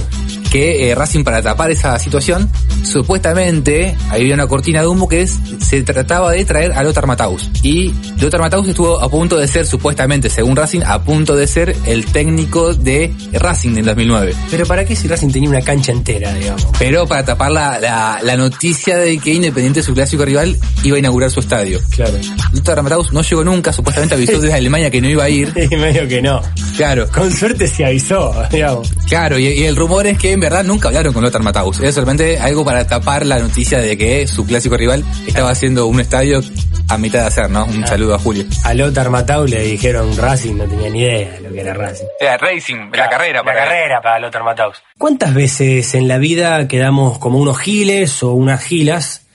Que 0.53 0.91
eh, 0.91 0.93
Racing 0.93 1.23
para 1.23 1.41
tapar 1.41 1.71
esa 1.71 1.97
situación, 1.97 2.47
supuestamente 2.83 3.97
había 4.11 4.35
una 4.35 4.45
cortina 4.45 4.81
de 4.81 4.87
humo 4.87 5.07
que 5.07 5.21
es, 5.23 5.39
se 5.59 5.81
trataba 5.81 6.31
de 6.31 6.45
traer 6.45 6.73
a 6.73 6.83
Lothar 6.83 7.07
Matthaus. 7.07 7.49
Y 7.63 7.91
Lothar 8.21 8.39
Matthaus 8.39 8.67
estuvo 8.67 9.01
a 9.01 9.09
punto 9.09 9.35
de 9.37 9.47
ser, 9.47 9.65
supuestamente, 9.65 10.29
según 10.29 10.55
Racing, 10.55 10.81
a 10.85 11.01
punto 11.01 11.35
de 11.35 11.47
ser 11.47 11.75
el 11.87 12.05
técnico 12.05 12.75
de 12.75 13.11
Racing 13.33 13.77
en 13.77 13.85
2009. 13.85 14.35
Pero 14.51 14.67
¿para 14.67 14.85
qué 14.85 14.95
si 14.95 15.07
Racing 15.07 15.29
tenía 15.31 15.49
una 15.49 15.61
cancha 15.61 15.91
entera, 15.91 16.31
digamos? 16.35 16.67
Pero 16.77 17.07
para 17.07 17.25
tapar 17.25 17.51
la, 17.51 17.79
la, 17.79 18.19
la 18.21 18.37
noticia 18.37 18.97
de 18.97 19.17
que 19.17 19.33
Independiente, 19.33 19.81
su 19.81 19.95
clásico 19.95 20.23
rival, 20.23 20.55
iba 20.83 20.97
a 20.97 20.99
inaugurar 20.99 21.31
su 21.31 21.39
estadio. 21.39 21.79
Claro. 21.89 22.13
Lothar 22.51 22.83
Matthaus 22.83 23.11
no 23.11 23.23
llegó 23.23 23.43
nunca, 23.43 23.73
supuestamente 23.73 24.13
avisó 24.13 24.39
desde 24.39 24.53
Alemania 24.53 24.91
que 24.91 25.01
no 25.01 25.09
iba 25.09 25.23
a 25.23 25.29
ir. 25.29 25.51
Y 25.71 25.75
medio 25.77 26.07
que 26.07 26.21
no. 26.21 26.39
Claro, 26.77 27.07
Con 27.09 27.31
suerte 27.31 27.67
se 27.67 27.85
avisó, 27.85 28.31
digamos. 28.51 28.91
claro, 29.07 29.39
y, 29.39 29.47
y 29.47 29.63
el 29.63 29.75
rumor 29.75 30.05
es 30.05 30.17
que 30.19 30.42
verdad 30.43 30.63
nunca 30.65 30.89
hablaron 30.89 31.13
con 31.13 31.23
Lothar 31.23 31.41
Matthaus. 31.41 31.79
Era 31.79 31.91
solamente 31.91 32.37
algo 32.37 32.65
para 32.65 32.85
tapar 32.85 33.25
la 33.25 33.39
noticia 33.39 33.79
de 33.79 33.97
que 33.97 34.27
su 34.27 34.45
clásico 34.45 34.75
rival 34.75 35.03
estaba 35.25 35.49
haciendo 35.49 35.87
un 35.87 36.01
estadio 36.01 36.41
a 36.89 36.97
mitad 36.97 37.21
de 37.21 37.27
hacer, 37.27 37.49
¿no? 37.49 37.65
Un 37.65 37.87
saludo 37.87 38.15
a 38.15 38.19
Julio. 38.19 38.43
A 38.65 38.73
Lothar 38.73 39.09
Matau 39.09 39.45
le 39.45 39.61
dijeron 39.61 40.15
Racing, 40.17 40.55
no 40.57 40.65
tenía 40.65 40.89
ni 40.89 40.99
idea 40.99 41.31
de 41.31 41.39
lo 41.41 41.53
que 41.53 41.61
era 41.61 41.73
Racing. 41.73 42.05
Era 42.19 42.37
Racing, 42.37 42.91
la 42.93 43.09
carrera, 43.09 43.41
La 43.43 43.53
carrera 43.53 44.01
para 44.01 44.19
Lothar 44.19 44.43
Matthaus. 44.43 44.83
¿Cuántas 44.97 45.33
veces 45.33 45.95
en 45.95 46.09
la 46.09 46.17
vida 46.17 46.67
quedamos 46.67 47.19
como 47.19 47.39
unos 47.39 47.57
giles 47.59 48.21
o 48.21 48.33
unas 48.33 48.61
gilas 48.61 49.25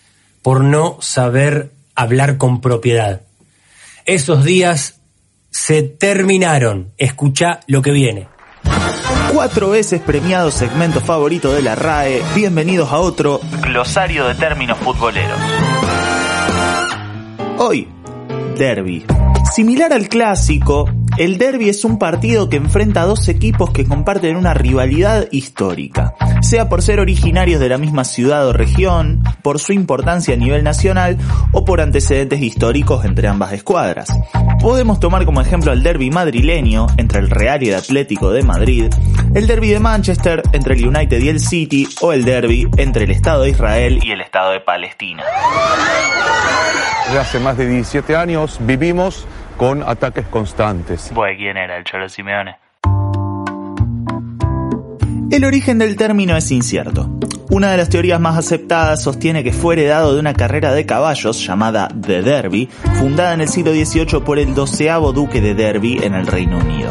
por 0.43 0.63
no 0.63 0.99
saber 1.01 1.71
hablar 1.95 2.37
con 2.37 2.61
propiedad? 2.61 3.23
Esos 4.05 4.45
días 4.45 5.01
se 5.51 5.83
terminaron. 5.83 6.93
Escucha 6.99 7.61
lo 7.67 7.81
que 7.81 7.93
viene. 7.93 8.29
Cuatro 9.33 9.71
veces 9.71 10.01
premiado 10.01 10.51
segmento 10.51 11.01
favorito 11.01 11.53
de 11.53 11.61
la 11.61 11.75
RAE, 11.75 12.23
bienvenidos 12.35 12.91
a 12.91 12.99
otro 12.99 13.41
glosario 13.63 14.27
de 14.27 14.35
términos 14.35 14.79
futboleros. 14.79 15.39
Hoy, 17.59 17.89
derby. 18.57 19.05
Similar 19.53 19.93
al 19.93 20.09
clásico, 20.09 20.89
el 21.19 21.37
derby 21.37 21.69
es 21.69 21.85
un 21.85 21.99
partido 21.99 22.49
que 22.49 22.57
enfrenta 22.57 23.03
a 23.03 23.07
dos 23.07 23.29
equipos 23.29 23.73
que 23.73 23.85
comparten 23.85 24.37
una 24.37 24.55
rivalidad 24.55 25.27
histórica. 25.33 26.15
sea 26.43 26.69
por 26.69 26.83
ser 26.83 27.01
originarios 27.01 27.61
de 27.61 27.69
la 27.69 27.79
misma 27.79 28.05
ciudad 28.05 28.47
o 28.47 28.53
región, 28.53 29.25
por 29.43 29.59
su 29.59 29.73
importancia 29.73 30.35
a 30.35 30.37
nivel 30.37 30.63
nacional 30.63 31.19
o 31.53 31.65
por 31.65 31.81
antecedentes 31.81 32.41
históricos 32.41 33.05
entre 33.05 33.27
ambas 33.27 33.53
escuadras. 33.53 34.09
Podemos 34.61 35.01
tomar 35.01 35.25
como 35.25 35.41
ejemplo 35.41 35.73
el 35.73 35.83
derby 35.83 36.11
madrileño 36.11 36.87
entre 36.97 37.19
el 37.19 37.29
Real 37.29 37.65
y 37.65 37.71
el 37.71 37.75
Atlético 37.75 38.31
de 38.31 38.45
Madrid, 38.45 38.87
el 39.35 39.49
derby 39.49 39.71
de 39.71 39.81
Manchester 39.81 40.43
entre 40.53 40.75
el 40.75 40.87
United 40.87 41.21
y 41.21 41.29
el 41.29 41.41
City 41.41 41.89
o 42.01 42.13
el 42.13 42.25
derby 42.25 42.69
entre 42.77 43.05
el 43.05 43.11
Estado 43.11 43.43
de 43.43 43.51
Israel 43.51 43.99
y 44.03 44.13
el 44.13 44.21
Estado 44.21 44.53
de 44.53 44.61
Palestina. 44.61 45.25
Desde 47.07 47.19
hace 47.19 47.41
más 47.41 47.57
de 47.59 47.69
17 47.69 48.15
años 48.15 48.59
vivimos 48.61 49.27
con 49.59 49.83
ataques 49.83 50.25
constantes. 50.27 51.13
¿quién 51.37 51.57
era 51.57 51.77
el 51.77 51.85
Cholo 51.85 52.09
Simeone? 52.09 52.57
El 55.31 55.45
origen 55.45 55.79
del 55.79 55.97
término 55.97 56.37
es 56.37 56.51
incierto. 56.51 57.11
Una 57.51 57.71
de 57.71 57.77
las 57.77 57.89
teorías 57.89 58.21
más 58.21 58.39
aceptadas 58.39 59.03
sostiene 59.03 59.43
que 59.43 59.53
fue 59.53 59.75
heredado 59.75 60.15
de 60.15 60.21
una 60.21 60.33
carrera 60.33 60.73
de 60.73 60.87
caballos 60.87 61.45
llamada 61.45 61.89
The 61.89 62.23
Derby, 62.23 62.69
fundada 62.99 63.35
en 63.35 63.41
el 63.41 63.49
siglo 63.49 63.73
XVIII 63.73 64.21
por 64.25 64.39
el 64.39 64.55
doceavo 64.55 65.13
duque 65.13 65.41
de 65.41 65.55
Derby 65.55 65.99
en 66.03 66.15
el 66.15 66.27
Reino 66.27 66.59
Unido. 66.59 66.91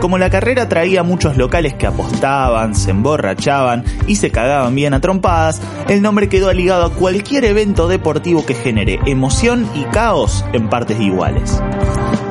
Como 0.00 0.16
la 0.16 0.30
carrera 0.30 0.68
traía 0.68 1.02
muchos 1.02 1.36
locales 1.36 1.74
que 1.74 1.86
apostaban, 1.86 2.76
se 2.76 2.92
emborrachaban 2.92 3.84
y 4.06 4.16
se 4.16 4.30
cagaban 4.30 4.74
bien 4.74 4.94
a 4.94 5.00
trompadas, 5.00 5.60
el 5.88 6.02
nombre 6.02 6.28
quedó 6.28 6.52
ligado 6.52 6.84
a 6.84 6.94
cualquier 6.94 7.44
evento 7.44 7.88
deportivo 7.88 8.46
que 8.46 8.54
genere 8.54 9.00
emoción 9.06 9.68
y 9.74 9.82
caos 9.84 10.44
en 10.52 10.68
partes 10.68 11.00
iguales. 11.00 11.60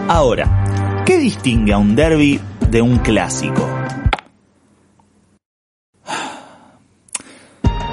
Ahora, 0.10 1.04
¿qué 1.06 1.18
distingue 1.18 1.74
a 1.74 1.78
un 1.78 1.94
derby 1.94 2.40
de 2.70 2.82
un 2.82 2.98
clásico? 3.00 3.68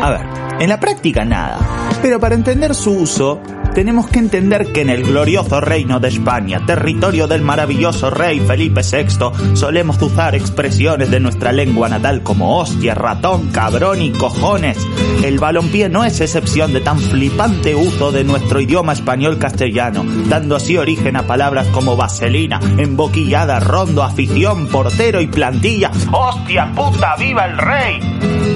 A 0.01 0.11
ver, 0.11 0.21
en 0.61 0.69
la 0.69 0.79
práctica 0.79 1.25
nada, 1.25 1.59
pero 2.03 2.21
para 2.21 2.37
entender 2.37 2.73
su 2.77 2.93
uso, 2.93 3.41
tenemos 3.75 4.07
que 4.09 4.21
entender 4.21 4.73
que 4.73 4.83
en 4.83 4.89
el 4.89 5.03
glorioso 5.03 5.61
reino 5.61 5.99
de 5.99 6.09
España, 6.09 6.65
territorio 6.65 7.27
del 7.27 7.43
maravilloso 7.43 8.09
rey 8.09 8.39
Felipe 8.41 8.83
VI, 8.83 9.57
solemos 9.57 10.01
usar 10.01 10.35
expresiones 10.35 11.11
de 11.11 11.19
nuestra 11.19 11.51
lengua 11.51 11.89
natal 11.89 12.23
como 12.23 12.59
hostia, 12.59 12.95
ratón, 12.95 13.49
cabrón 13.51 14.01
y 14.01 14.13
cojones. 14.13 14.79
El 15.25 15.41
balompié 15.41 15.89
no 15.89 16.05
es 16.05 16.21
excepción 16.21 16.73
de 16.73 16.81
tan 16.81 17.01
flipante 17.01 17.75
uso 17.75 18.13
de 18.13 18.23
nuestro 18.23 18.61
idioma 18.61 18.93
español 18.93 19.39
castellano, 19.39 20.05
dando 20.29 20.55
así 20.55 20.77
origen 20.77 21.17
a 21.17 21.27
palabras 21.27 21.67
como 21.69 21.97
vaselina, 21.97 22.61
emboquillada, 22.79 23.59
rondo, 23.59 24.05
afición, 24.05 24.69
portero 24.69 25.21
y 25.21 25.27
plantilla. 25.27 25.91
¡Hostia 26.13 26.73
puta, 26.75 27.17
viva 27.17 27.47
el 27.47 27.59
rey! 27.59 28.54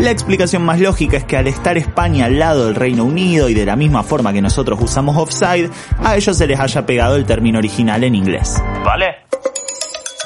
La 0.00 0.12
explicación 0.12 0.62
más 0.62 0.78
lógica 0.78 1.16
es 1.16 1.24
que 1.24 1.36
al 1.36 1.48
estar 1.48 1.76
España 1.76 2.26
al 2.26 2.38
lado 2.38 2.66
del 2.66 2.76
Reino 2.76 3.04
Unido 3.04 3.48
y 3.48 3.54
de 3.54 3.66
la 3.66 3.74
misma 3.74 4.04
forma 4.04 4.32
que 4.32 4.40
nosotros 4.40 4.78
usamos 4.80 5.16
offside, 5.16 5.70
a 6.04 6.16
ellos 6.16 6.36
se 6.36 6.46
les 6.46 6.60
haya 6.60 6.86
pegado 6.86 7.16
el 7.16 7.26
término 7.26 7.58
original 7.58 8.04
en 8.04 8.14
inglés. 8.14 8.62
¿Vale? 8.84 9.06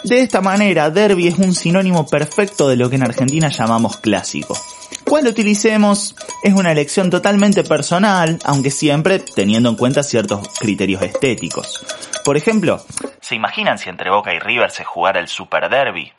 De 0.05 0.21
esta 0.21 0.43
manera, 0.43 0.91
derby 0.91 1.29
es 1.29 1.39
un 1.39 1.55
sinónimo 1.55 2.07
perfecto 2.07 2.69
de 2.69 2.77
lo 2.77 2.91
que 2.91 2.97
en 2.97 3.05
Argentina 3.05 3.49
llamamos 3.49 3.97
clásico. 3.97 4.59
Cuál 5.09 5.27
utilicemos 5.27 6.17
es 6.43 6.53
una 6.53 6.73
elección 6.73 7.09
totalmente 7.09 7.65
personal, 7.65 8.39
aunque 8.45 8.71
siempre 8.71 9.21
teniendo 9.21 9.71
en 9.71 9.77
cuenta 9.77 10.03
ciertos 10.03 10.49
criterios 10.59 11.01
estéticos. 11.01 11.83
Por 12.25 12.37
ejemplo, 12.37 12.85
¿se 13.21 13.37
imaginan 13.37 13.79
si 13.79 13.89
entre 13.89 14.11
Boca 14.11 14.35
y 14.35 14.39
River 14.39 14.71
se 14.71 14.85
jugara 14.85 15.19
el 15.19 15.29
Super 15.29 15.71
Derby? 15.71 16.13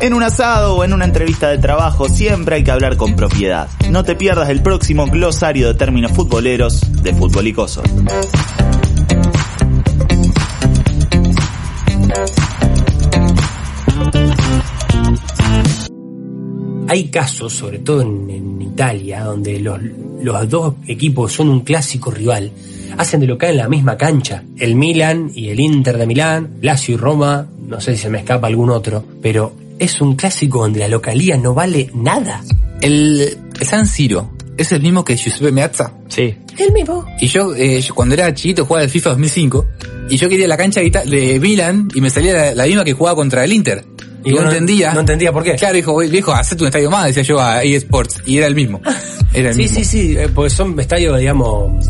En 0.00 0.12
un 0.12 0.22
asado 0.22 0.76
o 0.76 0.84
en 0.84 0.92
una 0.92 1.04
entrevista 1.04 1.48
de 1.48 1.58
trabajo 1.58 2.08
siempre 2.08 2.56
hay 2.56 2.64
que 2.64 2.70
hablar 2.70 2.96
con 2.96 3.16
propiedad. 3.16 3.68
No 3.90 4.04
te 4.04 4.16
pierdas 4.16 4.50
el 4.50 4.62
próximo 4.62 5.06
glosario 5.06 5.68
de 5.68 5.74
términos 5.74 6.12
futboleros 6.12 6.80
de 7.02 7.10
y 7.10 7.54
Hay 16.88 17.08
casos, 17.08 17.52
sobre 17.52 17.78
todo 17.78 18.02
en, 18.02 18.60
Italia, 18.60 19.22
donde 19.22 19.60
los, 19.60 19.80
los 20.20 20.48
dos 20.48 20.74
equipos 20.88 21.32
son 21.32 21.48
un 21.48 21.60
clásico 21.60 22.10
rival 22.10 22.50
hacen 22.98 23.20
de 23.20 23.26
local 23.26 23.50
en 23.50 23.56
la 23.56 23.68
misma 23.68 23.96
cancha. 23.96 24.42
El 24.56 24.74
Milan 24.74 25.30
y 25.34 25.48
el 25.48 25.60
Inter 25.60 25.98
de 25.98 26.06
Milán, 26.06 26.54
Lazio 26.60 26.94
y 26.94 26.98
Roma, 26.98 27.46
no 27.66 27.80
sé 27.80 27.94
si 27.94 28.02
se 28.02 28.10
me 28.10 28.18
escapa 28.18 28.46
algún 28.46 28.70
otro, 28.70 29.04
pero 29.22 29.52
es 29.78 30.00
un 30.00 30.16
clásico 30.16 30.60
donde 30.60 30.80
la 30.80 30.88
localía 30.88 31.36
no 31.36 31.54
vale 31.54 31.90
nada. 31.94 32.42
El, 32.80 33.38
San 33.62 33.86
Siro 33.86 34.30
es 34.56 34.72
el 34.72 34.82
mismo 34.82 35.04
que 35.04 35.16
Giuseppe 35.16 35.52
Meazza. 35.52 35.94
Sí. 36.08 36.34
El 36.58 36.72
mismo. 36.72 37.04
Y 37.20 37.26
eh, 37.26 37.80
yo, 37.80 37.94
cuando 37.94 38.14
era 38.14 38.32
chiquito 38.34 38.64
jugaba 38.64 38.84
el 38.84 38.90
FIFA 38.90 39.10
2005 39.10 39.66
y 40.10 40.16
yo 40.16 40.28
quería 40.28 40.46
la 40.46 40.56
cancha 40.56 40.80
de 40.80 41.38
Milan 41.40 41.88
y 41.94 42.00
me 42.00 42.10
salía 42.10 42.54
la, 42.54 42.64
misma 42.66 42.84
que 42.84 42.92
jugaba 42.92 43.16
contra 43.16 43.44
el 43.44 43.52
Inter. 43.52 43.84
Y, 44.24 44.32
no, 44.32 44.42
entendía. 44.42 44.94
No 44.94 45.00
entendía 45.00 45.32
por 45.32 45.42
qué. 45.42 45.54
Claro, 45.56 45.74
dijo, 45.74 45.96
viejo, 45.98 46.32
hacete 46.32 46.62
un 46.62 46.68
estadio 46.68 46.90
más, 46.90 47.06
decía 47.06 47.22
yo 47.22 47.40
a 47.40 47.62
eSports. 47.62 48.22
Y 48.26 48.38
era 48.38 48.46
el 48.46 48.54
mismo. 48.54 48.80
Era 49.34 49.50
el 49.50 49.56
sí, 49.56 49.66
sí, 49.66 49.84
sí, 49.84 50.16
eh, 50.16 50.28
porque 50.32 50.48
son 50.48 50.78
estadios, 50.78 51.18
digamos, 51.18 51.84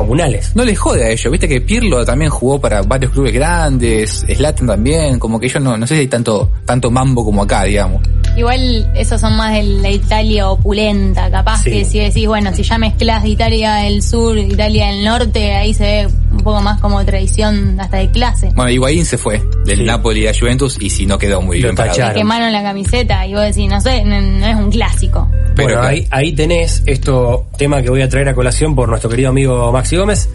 comunales. 0.00 0.54
No 0.54 0.64
les 0.64 0.78
jode 0.78 1.04
a 1.04 1.10
ellos, 1.10 1.30
viste 1.30 1.48
que 1.48 1.60
Pirlo 1.60 2.04
también 2.04 2.30
jugó 2.30 2.60
para 2.60 2.82
varios 2.82 3.12
clubes 3.12 3.32
grandes, 3.32 4.24
Slatan 4.28 4.66
también, 4.66 5.18
como 5.18 5.38
que 5.38 5.46
ellos 5.46 5.62
no, 5.62 5.76
no 5.76 5.86
sé 5.86 5.94
si 5.94 6.00
hay 6.00 6.08
tanto, 6.08 6.50
tanto 6.64 6.90
mambo 6.90 7.24
como 7.24 7.42
acá, 7.42 7.64
digamos. 7.64 8.02
Igual 8.36 8.90
esos 8.94 9.20
son 9.20 9.36
más 9.36 9.52
de 9.52 9.62
la 9.62 9.90
Italia 9.90 10.48
opulenta, 10.48 11.30
capaz 11.30 11.64
que 11.64 11.84
si 11.84 11.98
decís, 11.98 12.26
bueno, 12.26 12.54
si 12.54 12.62
ya 12.62 12.78
mezclas 12.78 13.24
Italia 13.24 13.74
del 13.76 14.02
sur, 14.02 14.38
Italia 14.38 14.88
del 14.88 15.04
norte, 15.04 15.54
ahí 15.54 15.74
se 15.74 15.82
ve 15.82 16.08
un 16.40 16.44
poco 16.44 16.60
más 16.62 16.80
como 16.80 17.04
tradición 17.04 17.78
hasta 17.78 17.98
de 17.98 18.10
clase. 18.10 18.50
Bueno, 18.54 18.70
Higuaín 18.70 19.04
se 19.04 19.18
fue 19.18 19.42
del 19.64 19.84
Napoli 19.84 20.26
a 20.26 20.32
Juventus 20.38 20.76
y 20.80 20.90
si 20.90 21.06
no 21.06 21.18
quedó 21.18 21.40
muy 21.42 21.62
bien 21.62 21.74
parado. 21.74 22.14
Quemaron 22.14 22.52
la 22.52 22.62
camiseta 22.62 23.26
y 23.26 23.34
vos 23.34 23.42
decís, 23.42 23.68
no 23.68 23.80
sé, 23.80 24.04
no, 24.04 24.46
es 24.46 24.56
un 24.56 24.70
clásico. 24.70 25.28
Pero 25.54 25.68
bueno, 25.68 25.82
ahí, 25.82 26.06
ahí 26.10 26.32
tenés 26.32 26.82
esto 26.86 27.46
tema 27.56 27.82
que 27.82 27.90
voy 27.90 28.02
a 28.02 28.08
traer 28.08 28.28
a 28.28 28.34
colación 28.34 28.74
por 28.74 28.88
nuestro 28.88 29.10
querido 29.10 29.28
amigo 29.28 29.70
Maxi 29.70 29.96
Gómez, 29.96 30.28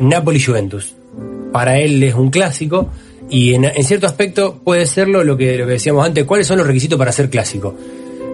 Napoli-Juventus. 0.00 0.94
Para 1.52 1.78
él 1.78 2.02
es 2.02 2.14
un 2.14 2.30
clásico 2.30 2.90
y 3.28 3.54
en, 3.54 3.64
cierto 3.84 4.06
aspecto 4.06 4.60
puede 4.62 4.84
serlo 4.86 5.24
lo 5.24 5.36
que, 5.36 5.56
lo 5.56 5.66
que 5.66 5.72
decíamos 5.72 6.04
antes, 6.04 6.24
¿cuáles 6.24 6.46
son 6.46 6.58
los 6.58 6.66
requisitos 6.66 6.98
para 6.98 7.12
ser 7.12 7.30
clásico? 7.30 7.74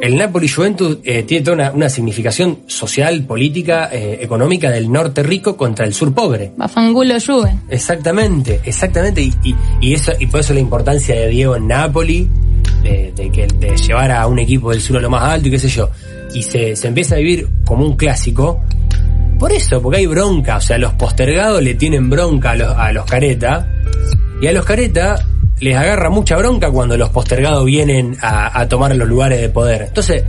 El 0.01 0.17
Napoli-Juventus 0.17 0.99
eh, 1.03 1.25
tiene 1.25 1.45
toda 1.45 1.73
una, 1.73 1.89
significación 1.89 2.61
social, 2.67 3.25
política, 3.25 3.89
eh, 3.93 4.19
económica 4.21 4.71
del 4.71 4.91
norte 4.91 5.23
rico 5.23 5.57
contra 5.57 5.85
el 5.85 5.93
sur 5.93 6.15
pobre. 6.15 6.53
Bafangulo 6.57 7.15
Juve. 7.21 7.59
Exactamente, 7.69 8.61
exactamente. 8.65 9.23
Y, 9.23 9.35
y, 9.81 9.95
eso, 9.95 10.13
y 10.19 10.27
por 10.27 10.41
eso 10.41 10.55
la 10.55 10.61
importancia 10.61 11.15
de 11.15 11.29
Diego 11.29 11.57
en 11.57 11.67
Napoli, 11.67 12.29
de, 12.83 13.31
que, 13.33 13.47
de 13.47 13.77
llevar 13.77 14.13
a 14.13 14.27
un 14.29 14.39
equipo 14.39 14.71
del 14.71 14.81
sur 14.81 14.99
a 14.99 15.01
lo 15.01 15.11
más 15.11 15.23
alto 15.25 15.49
y 15.49 15.51
qué 15.51 15.59
sé 15.59 15.69
yo. 15.69 15.91
Y 16.33 16.43
se, 16.43 16.77
se 16.77 16.89
empieza 16.89 17.17
a 17.17 17.19
vivir 17.19 17.49
como 17.65 17.85
un 17.85 17.97
clásico 17.97 18.61
por 19.39 19.53
eso, 19.53 19.81
porque 19.81 19.99
hay 19.99 20.07
bronca, 20.07 20.57
o 20.57 20.61
sea, 20.61 20.79
los 20.79 20.95
postergados 20.95 21.63
le 21.63 21.75
tienen 21.75 22.11
bronca 22.11 22.51
a 22.51 22.57
los, 22.57 22.77
a 22.77 22.93
los 22.93 23.05
careta, 23.05 23.69
y 24.43 24.49
a 24.49 24.53
los 24.53 24.65
careta 24.65 25.25
les 25.61 25.77
agarra 25.77 26.11
mucha 26.11 26.37
bronca 26.37 26.71
cuando 26.71 26.97
los 26.97 27.11
postergados 27.11 27.65
vienen 27.65 28.17
a, 28.23 28.67
tomar 28.69 28.95
los 28.95 29.09
lugares 29.09 29.41
de 29.41 29.49
poder. 29.49 29.83
Entonces, 29.83 30.25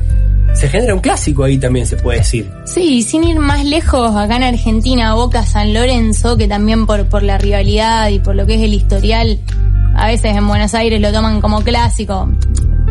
se 0.54 0.68
genera 0.70 0.94
un 0.94 1.00
clásico 1.00 1.44
ahí 1.44 1.58
también, 1.58 1.86
se 1.86 1.98
puede 1.98 2.20
decir. 2.20 2.50
Sí, 2.66 3.04
sin 3.04 3.24
ir 3.24 3.40
más 3.40 3.64
lejos, 3.64 4.16
acá 4.16 4.38
en 4.38 4.44
Argentina, 4.44 5.14
Boca 5.14 5.44
San 5.46 5.74
Lorenzo, 5.74 6.38
que 6.38 6.48
también 6.48 6.86
por, 6.86 7.06
por 7.08 7.24
la 7.24 7.38
rivalidad 7.38 8.10
y 8.10 8.20
por 8.20 8.36
lo 8.36 8.46
que 8.46 8.56
es 8.56 8.62
el 8.62 8.74
historial, 8.74 9.40
a 9.96 10.08
veces 10.08 10.36
en 10.36 10.48
Buenos 10.48 10.74
Aires 10.74 11.00
lo 11.00 11.12
toman 11.12 11.42
como 11.42 11.62
clásico. 11.62 12.30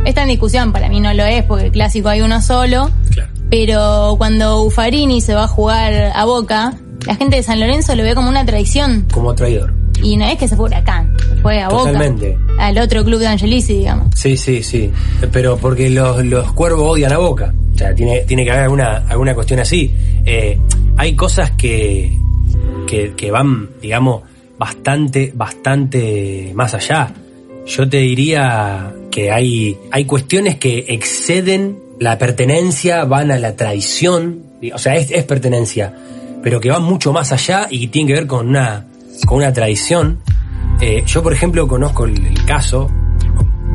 Esta 0.04 0.22
en 0.22 0.28
discusión, 0.28 0.72
para 0.72 0.88
mí 0.88 1.00
no 1.00 1.12
lo 1.12 1.24
es, 1.24 1.42
porque 1.42 1.70
clásico 1.70 2.08
hay 2.08 2.20
uno 2.20 2.40
solo. 2.40 2.90
Claro 3.12 3.38
pero 3.50 4.14
cuando 4.18 4.62
Ufarini 4.62 5.20
se 5.20 5.34
va 5.34 5.44
a 5.44 5.48
jugar 5.48 6.12
a 6.14 6.24
Boca, 6.24 6.74
la 7.06 7.14
gente 7.14 7.36
de 7.36 7.42
San 7.42 7.60
Lorenzo 7.60 7.94
lo 7.94 8.02
ve 8.02 8.14
como 8.14 8.28
una 8.28 8.44
traición. 8.44 9.06
Como 9.12 9.34
traidor. 9.34 9.72
Y 10.02 10.16
no 10.16 10.24
es 10.24 10.38
que 10.38 10.48
se 10.48 10.56
fue 10.56 10.74
acá, 10.74 11.08
fue 11.42 11.60
a 11.60 11.68
Totalmente. 11.68 12.36
Boca. 12.36 12.66
Al 12.66 12.78
otro 12.78 13.04
club 13.04 13.20
de 13.20 13.26
Angelici, 13.26 13.78
digamos. 13.78 14.08
Sí, 14.14 14.36
sí, 14.36 14.62
sí. 14.62 14.90
Pero 15.32 15.56
porque 15.56 15.90
los, 15.90 16.24
los 16.24 16.52
cuervos 16.52 16.82
odian 16.82 17.12
a 17.12 17.18
Boca. 17.18 17.52
O 17.74 17.78
sea, 17.78 17.94
tiene, 17.94 18.20
tiene 18.20 18.44
que 18.44 18.50
haber 18.50 18.64
alguna, 18.64 19.04
alguna 19.08 19.34
cuestión 19.34 19.60
así. 19.60 19.94
Eh, 20.24 20.58
hay 20.96 21.14
cosas 21.14 21.52
que, 21.52 22.18
que, 22.86 23.12
que 23.14 23.30
van, 23.30 23.68
digamos, 23.80 24.22
bastante, 24.58 25.32
bastante 25.34 26.52
más 26.54 26.74
allá. 26.74 27.12
Yo 27.66 27.88
te 27.88 27.98
diría 27.98 28.92
que 29.10 29.30
hay, 29.30 29.78
hay 29.90 30.04
cuestiones 30.04 30.56
que 30.56 30.86
exceden 30.88 31.78
la 32.00 32.18
pertenencia, 32.18 33.04
van 33.04 33.30
a 33.30 33.38
la 33.38 33.56
traición, 33.56 34.42
o 34.72 34.78
sea, 34.78 34.96
es, 34.96 35.24
pertenencia, 35.24 35.94
pero 36.42 36.60
que 36.60 36.70
van 36.70 36.82
mucho 36.82 37.12
más 37.12 37.32
allá 37.32 37.66
y 37.70 37.88
tiene 37.88 38.08
que 38.08 38.14
ver 38.14 38.26
con 38.26 38.48
una, 38.48 38.86
con 39.26 39.38
una 39.38 39.52
tradición. 39.52 40.18
Eh, 40.80 41.02
yo, 41.06 41.22
por 41.22 41.32
ejemplo, 41.32 41.66
conozco 41.66 42.04
el, 42.04 42.44
caso, 42.46 42.88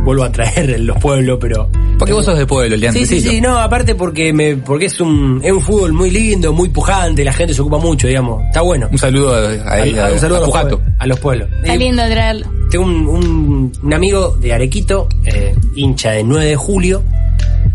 vuelvo 0.06 0.23
a 0.23 0.32
traer 0.32 0.79
los 0.79 0.97
pueblos, 0.99 1.38
pero... 1.41 1.69
Porque 1.99 2.12
vos 2.13 2.25
sos 2.25 2.38
de 2.38 2.45
pueblo, 2.45 2.75
Leandro. 2.75 2.99
Sí, 3.06 3.08
sí, 3.08 3.21
sí, 3.21 3.39
no, 3.39 3.58
aparte 3.58 3.93
porque 3.95 4.34
me, 4.34 4.56
porque 4.56 4.86
es 4.88 4.99
un, 4.99 5.39
es 5.43 5.51
un 5.51 5.62
fútbol 5.62 5.93
muy 5.93 6.10
lindo, 6.10 6.51
muy 6.51 6.69
pujante, 6.69 7.23
la 7.23 7.32
gente 7.32 7.53
se 7.53 7.62
ocupa 7.62 7.77
mucho, 7.77 8.08
digamos. 8.08 8.43
Está 8.47 8.62
bueno. 8.62 8.88
Un 8.91 8.97
saludo 8.97 9.34
a, 9.34 9.38
a, 9.39 9.73
A- 9.75 10.08
a- 10.08 10.12
un 10.13 10.19
saludo 10.19 10.38
a, 10.38 10.41
los 10.41 10.49
pueblos, 10.49 10.79
a 10.99 11.08
los 11.08 11.19
pueblos. 11.19 11.49
Está 11.62 11.73
Eh, 11.75 11.77
lindo 11.77 12.03
traerlo. 12.10 12.47
tengo 12.71 12.86
un, 12.86 13.08
un, 13.08 13.71
un 13.84 13.93
amigo 13.93 14.36
de 14.41 14.53
Arequito, 14.53 15.08
eh, 15.25 15.53
hincha 15.75 16.12
de 16.12 16.23
9 16.23 16.45
de 16.45 16.56
julio, 16.56 17.03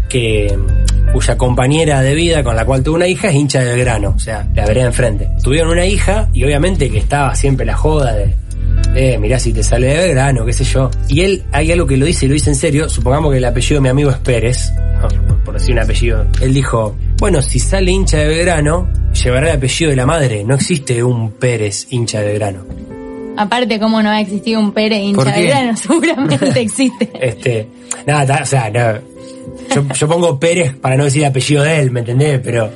que 0.08 0.58
cuya 1.12 1.36
compañera 1.36 2.02
de 2.02 2.14
vida 2.14 2.42
con 2.42 2.56
la 2.56 2.64
cual 2.64 2.82
tuvo 2.82 2.96
una 2.96 3.06
hija 3.06 3.28
es 3.28 3.34
hincha 3.34 3.62
del 3.62 3.78
grano, 3.78 4.14
o 4.16 4.18
sea, 4.18 4.46
la 4.54 4.66
veré 4.66 4.82
enfrente. 4.82 5.28
Tuvieron 5.42 5.70
una 5.70 5.86
hija 5.86 6.28
y 6.32 6.44
obviamente 6.44 6.90
que 6.90 6.98
estaba 6.98 7.34
siempre 7.34 7.66
la 7.66 7.76
joda 7.76 8.14
de, 8.14 8.34
eh, 8.94 9.18
mirá 9.18 9.38
si 9.38 9.52
te 9.52 9.62
sale 9.62 9.86
de 9.86 10.08
grano, 10.08 10.44
qué 10.44 10.52
sé 10.52 10.64
yo. 10.64 10.90
Y 11.08 11.20
él, 11.20 11.42
hay 11.52 11.72
algo 11.72 11.86
que 11.86 11.96
lo 11.96 12.06
dice 12.06 12.26
y 12.26 12.28
lo 12.28 12.34
dice 12.34 12.50
en 12.50 12.56
serio, 12.56 12.88
supongamos 12.88 13.32
que 13.32 13.38
el 13.38 13.44
apellido 13.44 13.76
de 13.76 13.82
mi 13.82 13.88
amigo 13.88 14.10
es 14.10 14.18
Pérez, 14.18 14.72
por, 15.00 15.44
por 15.44 15.54
decir 15.54 15.74
un 15.74 15.80
apellido. 15.80 16.26
Él 16.40 16.54
dijo, 16.54 16.96
bueno, 17.18 17.42
si 17.42 17.58
sale 17.58 17.90
hincha 17.90 18.18
de 18.18 18.28
Belgrano, 18.28 18.88
llevará 19.12 19.50
el 19.50 19.56
apellido 19.56 19.90
de 19.90 19.96
la 19.96 20.06
madre, 20.06 20.44
no 20.44 20.54
existe 20.54 21.02
un 21.02 21.32
Pérez 21.32 21.86
hincha 21.90 22.20
de 22.20 22.26
Belgrano. 22.28 22.64
Aparte, 23.36 23.78
como 23.78 24.02
no 24.02 24.10
ha 24.10 24.20
existido 24.20 24.58
un 24.58 24.72
Pérez 24.72 24.98
hincha 24.98 25.32
de 25.32 25.46
grano, 25.46 25.76
seguramente 25.76 26.38
existe. 26.60 27.08
Este, 27.20 27.68
nada, 28.04 28.40
o 28.42 28.46
sea, 28.46 28.68
no, 28.68 28.98
yo, 29.94 30.08
pongo 30.08 30.38
Pérez 30.40 30.74
para 30.76 30.96
no 30.96 31.04
decir 31.04 31.22
el 31.22 31.28
apellido 31.28 31.62
de 31.62 31.78
él, 31.80 31.90
¿me 31.90 32.00
entendés? 32.00 32.40
Pero 32.42 32.70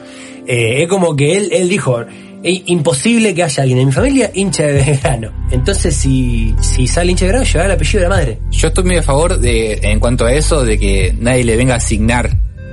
eh, 0.46 0.82
es 0.82 0.88
como 0.88 1.14
que 1.16 1.36
él, 1.36 1.48
él 1.52 1.68
dijo, 1.68 2.00
"Es 2.42 2.62
imposible 2.66 3.34
que 3.34 3.42
haya 3.44 3.62
alguien 3.62 3.78
en 3.80 3.86
mi 3.86 3.92
familia 3.92 4.30
hincha 4.34 4.64
de 4.64 4.72
Belgrano. 4.82 5.32
Entonces, 5.50 5.94
si, 5.94 6.54
si 6.60 6.86
sale 6.86 7.10
hincha 7.12 7.24
de 7.26 7.32
Belgrano, 7.32 7.46
llevará 7.50 7.66
el 7.66 7.72
apellido 7.76 7.98
de 8.02 8.08
la 8.08 8.14
madre. 8.16 8.38
Yo 8.50 8.68
estoy 8.68 8.84
muy 8.84 8.96
a 8.96 9.02
favor 9.02 9.38
de, 9.38 9.74
en 9.82 10.00
cuanto 10.00 10.24
a 10.26 10.32
eso, 10.32 10.64
de 10.64 10.78
que 10.78 11.14
nadie 11.18 11.44
le 11.44 11.56
venga 11.56 11.74
a 11.74 11.76
asignar 11.78 12.30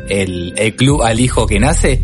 el, 0.10 0.54
el 0.58 0.76
club 0.76 1.04
al 1.04 1.20
hijo 1.20 1.46
que 1.46 1.60
nace. 1.60 2.02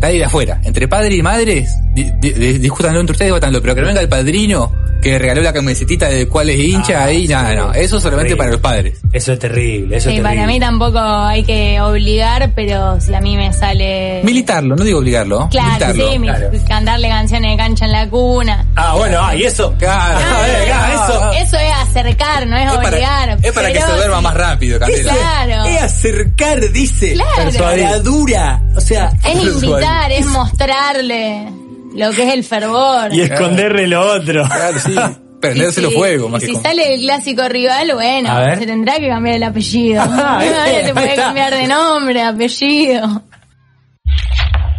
Nadie 0.00 0.18
de 0.18 0.24
afuera. 0.24 0.60
Entre 0.64 0.88
padre 0.88 1.14
y 1.14 1.22
madre, 1.22 1.64
di- 1.94 2.10
di- 2.20 2.32
di- 2.32 2.58
discútanlo 2.58 3.00
entre 3.00 3.12
ustedes, 3.12 3.32
votanlo. 3.32 3.62
Pero 3.62 3.74
que 3.74 3.80
no 3.80 3.86
venga 3.86 4.00
el 4.00 4.08
padrino 4.08 4.70
que 5.04 5.18
regaló 5.18 5.42
la 5.42 5.52
camisetita 5.52 6.08
de 6.08 6.26
cuál 6.28 6.48
es 6.48 6.58
hincha 6.58 7.02
Ah, 7.02 7.04
ahí, 7.04 7.26
sí, 7.26 7.32
nada, 7.32 7.54
no. 7.54 7.72
Eso 7.74 8.00
solamente 8.00 8.30
terrible. 8.30 8.36
para 8.38 8.50
los 8.52 8.60
padres. 8.60 9.00
Eso 9.12 9.32
es 9.34 9.38
terrible, 9.38 9.96
eso 9.98 10.08
Sí, 10.08 10.16
es 10.16 10.22
terrible. 10.22 10.40
para 10.40 10.46
mí 10.46 10.58
tampoco 10.60 10.98
hay 10.98 11.44
que 11.44 11.78
obligar, 11.82 12.52
pero 12.54 12.98
si 13.00 13.14
a 13.14 13.20
mí 13.20 13.36
me 13.36 13.52
sale... 13.52 14.22
Militarlo, 14.24 14.74
no 14.76 14.82
digo 14.82 15.00
obligarlo. 15.00 15.40
¿no? 15.40 15.48
Claro, 15.50 15.68
Militarlo. 15.68 16.10
sí, 16.12 16.18
claro. 16.18 16.50
cantarle 16.68 17.08
canciones 17.08 17.50
de 17.50 17.56
cancha 17.58 17.84
en 17.84 17.92
la 17.92 18.08
cuna. 18.08 18.66
Ah, 18.76 18.94
bueno, 18.96 19.18
ah, 19.22 19.36
y 19.36 19.42
eso. 19.42 19.74
Claro. 19.78 20.18
Ah, 20.18 20.46
eh, 20.48 20.72
ah, 20.72 20.92
eso. 20.94 21.32
Eso 21.44 21.56
es 21.58 21.72
acercar, 21.88 22.46
no 22.46 22.56
es, 22.56 22.66
Es 22.66 22.72
obligar. 22.78 23.28
para, 23.36 23.48
es 23.48 23.52
para 23.52 23.72
que 23.72 23.80
se 23.82 23.92
duerma 23.92 24.20
más 24.22 24.34
rápido, 24.34 24.78
Candela. 24.78 25.12
Claro. 25.14 25.64
Es 25.66 25.82
acercar, 25.82 26.72
dice. 26.72 27.12
Claro. 27.12 27.76
La 27.76 27.98
dura. 27.98 28.62
O 28.74 28.80
sea, 28.80 29.12
Es 29.22 29.42
invitar, 29.42 30.10
es 30.12 30.24
mostrarle 30.26 31.48
lo 31.94 32.10
que 32.12 32.24
es 32.28 32.34
el 32.34 32.44
fervor. 32.44 33.12
y 33.12 33.20
esconderle 33.22 33.86
lo 33.86 34.00
otro. 34.00 34.44
Claro, 34.44 34.78
sí. 34.78 34.94
Y 35.44 35.46
Prendérselo 35.46 35.90
si- 35.90 35.96
fuego, 35.96 36.28
más 36.30 36.42
y 36.42 36.46
que 36.46 36.52
si 36.52 36.52
con- 36.54 36.62
sale 36.62 36.94
el 36.94 37.00
clásico 37.02 37.46
rival, 37.50 37.90
bueno, 37.92 38.30
se 38.58 38.64
tendrá 38.64 38.96
que 38.98 39.08
cambiar 39.08 39.36
el 39.36 39.42
apellido. 39.42 40.02
Ah, 40.08 40.38
Ahora 40.40 40.70
este, 40.70 40.86
te 40.86 40.92
puede 40.94 41.04
ahí 41.06 41.10
está. 41.12 41.22
cambiar 41.24 41.54
de 41.54 41.66
nombre, 41.66 42.22
apellido. 42.22 43.22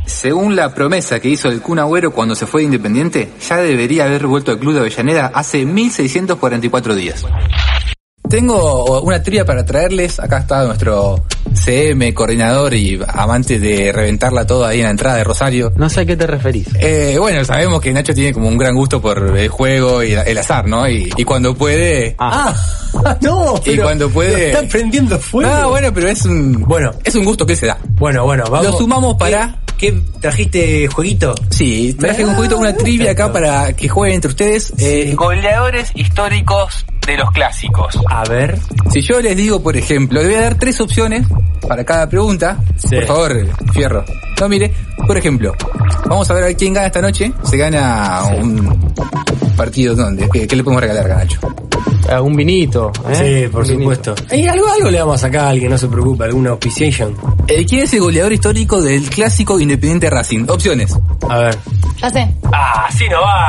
Según 0.07 0.55
la 0.55 0.73
promesa 0.73 1.19
que 1.19 1.29
hizo 1.29 1.49
el 1.49 1.61
Kun 1.61 1.77
Agüero 1.77 2.11
cuando 2.11 2.33
se 2.33 2.47
fue 2.47 2.61
de 2.61 2.65
Independiente, 2.65 3.29
ya 3.47 3.57
debería 3.57 4.05
haber 4.05 4.25
vuelto 4.25 4.51
al 4.51 4.57
club 4.57 4.73
de 4.73 4.79
Avellaneda 4.79 5.31
hace 5.35 5.65
1644 5.65 6.95
días. 6.95 7.23
Tengo 8.29 9.01
una 9.01 9.21
trivia 9.21 9.45
para 9.45 9.63
traerles. 9.65 10.19
Acá 10.19 10.39
está 10.39 10.63
nuestro 10.65 11.23
CM, 11.53 12.13
coordinador 12.13 12.73
y 12.73 12.99
amante 13.07 13.59
de 13.59 13.91
reventarla 13.91 14.45
toda 14.45 14.69
ahí 14.69 14.79
en 14.79 14.85
la 14.85 14.91
entrada 14.91 15.17
de 15.17 15.23
Rosario. 15.23 15.71
No 15.77 15.89
sé 15.89 16.01
a 16.01 16.05
qué 16.05 16.17
te 16.17 16.27
referís. 16.27 16.67
Eh, 16.79 17.17
bueno, 17.19 17.43
sabemos 17.45 17.81
que 17.81 17.93
Nacho 17.93 18.13
tiene 18.13 18.33
como 18.33 18.47
un 18.47 18.57
gran 18.57 18.75
gusto 18.75 19.01
por 19.01 19.37
el 19.37 19.47
juego 19.49 20.03
y 20.03 20.13
el 20.13 20.37
azar, 20.37 20.67
¿no? 20.67 20.87
Y, 20.89 21.11
y 21.15 21.23
cuando 21.23 21.53
puede... 21.55 22.15
Ah, 22.19 22.53
Ah, 23.03 23.17
no, 23.21 23.55
Y 23.57 23.71
pero 23.71 23.83
cuando 23.83 24.09
puede- 24.09 24.51
Está 24.53 24.63
prendiendo 24.69 25.19
fuego. 25.19 25.51
Ah, 25.53 25.65
bueno, 25.67 25.93
pero 25.93 26.07
es 26.07 26.23
un... 26.25 26.61
Bueno. 26.61 26.93
Es 27.03 27.13
un 27.15 27.25
gusto 27.25 27.45
que 27.45 27.55
se 27.55 27.65
da. 27.65 27.77
Bueno, 27.97 28.23
bueno, 28.23 28.45
vamos. 28.49 28.67
Lo 28.71 28.77
sumamos 28.77 29.15
para- 29.17 29.53
¿Qué, 29.65 29.74
qué 29.77 30.01
trajiste 30.19 30.87
jueguito? 30.87 31.35
Sí, 31.49 31.95
traje 31.99 32.25
un 32.25 32.35
jueguito, 32.35 32.57
una 32.57 32.73
trivia 32.73 33.11
acá 33.11 33.31
para 33.31 33.73
que 33.73 33.87
jueguen 33.87 34.15
entre 34.15 34.29
ustedes. 34.29 34.73
Eh, 34.77 35.13
goleadores 35.15 35.91
históricos 35.95 36.85
de 37.05 37.17
los 37.17 37.31
clásicos. 37.31 37.99
A 38.09 38.23
ver. 38.23 38.57
Si 38.91 39.01
yo 39.01 39.21
les 39.21 39.35
digo, 39.37 39.61
por 39.61 39.77
ejemplo, 39.77 40.21
les 40.21 40.29
voy 40.29 40.37
a 40.37 40.41
dar 40.41 40.55
tres 40.55 40.79
opciones 40.81 41.25
para 41.67 41.83
cada 41.83 42.09
pregunta. 42.09 42.57
Sí. 42.77 42.95
Por 42.95 43.05
favor, 43.05 43.47
Fierro. 43.73 44.05
No, 44.39 44.49
mire, 44.49 44.73
por 45.07 45.17
ejemplo, 45.17 45.53
vamos 46.07 46.29
a 46.29 46.33
ver 46.33 46.55
quién 46.55 46.73
gana 46.73 46.87
esta 46.87 47.01
noche. 47.01 47.31
Se 47.43 47.57
gana 47.57 48.23
un 48.37 48.93
partido 49.55 49.95
donde. 49.95 50.29
¿Qué, 50.29 50.47
qué 50.47 50.55
le 50.55 50.63
podemos 50.63 50.81
regalar, 50.81 51.07
Ganacho? 51.07 51.39
Un 52.21 52.35
vinito. 52.35 52.91
¿eh? 53.09 53.43
Sí, 53.45 53.51
por 53.51 53.61
Un 53.63 53.67
vinito. 53.77 54.13
supuesto. 54.15 54.35
Y 54.35 54.47
algo, 54.47 54.65
algo 54.69 54.89
le 54.91 54.99
vamos 54.99 55.15
a 55.15 55.27
sacar 55.27 55.45
a 55.45 55.49
alguien, 55.49 55.71
no 55.71 55.77
se 55.77 55.87
preocupe, 55.87 56.23
alguna 56.25 56.51
auspiciation. 56.51 57.15
Eh, 57.47 57.65
¿Quién 57.65 57.83
es 57.83 57.93
el 57.93 57.99
goleador 58.01 58.33
histórico 58.33 58.81
del 58.81 59.09
clásico 59.09 59.59
Independiente 59.59 60.09
Racing? 60.09 60.45
Opciones. 60.49 60.95
A 61.29 61.37
ver. 61.37 61.57
Ya 62.01 62.09
sé. 62.09 62.27
Ah, 62.51 62.87
sí 62.95 63.05
no 63.09 63.21
va. 63.21 63.47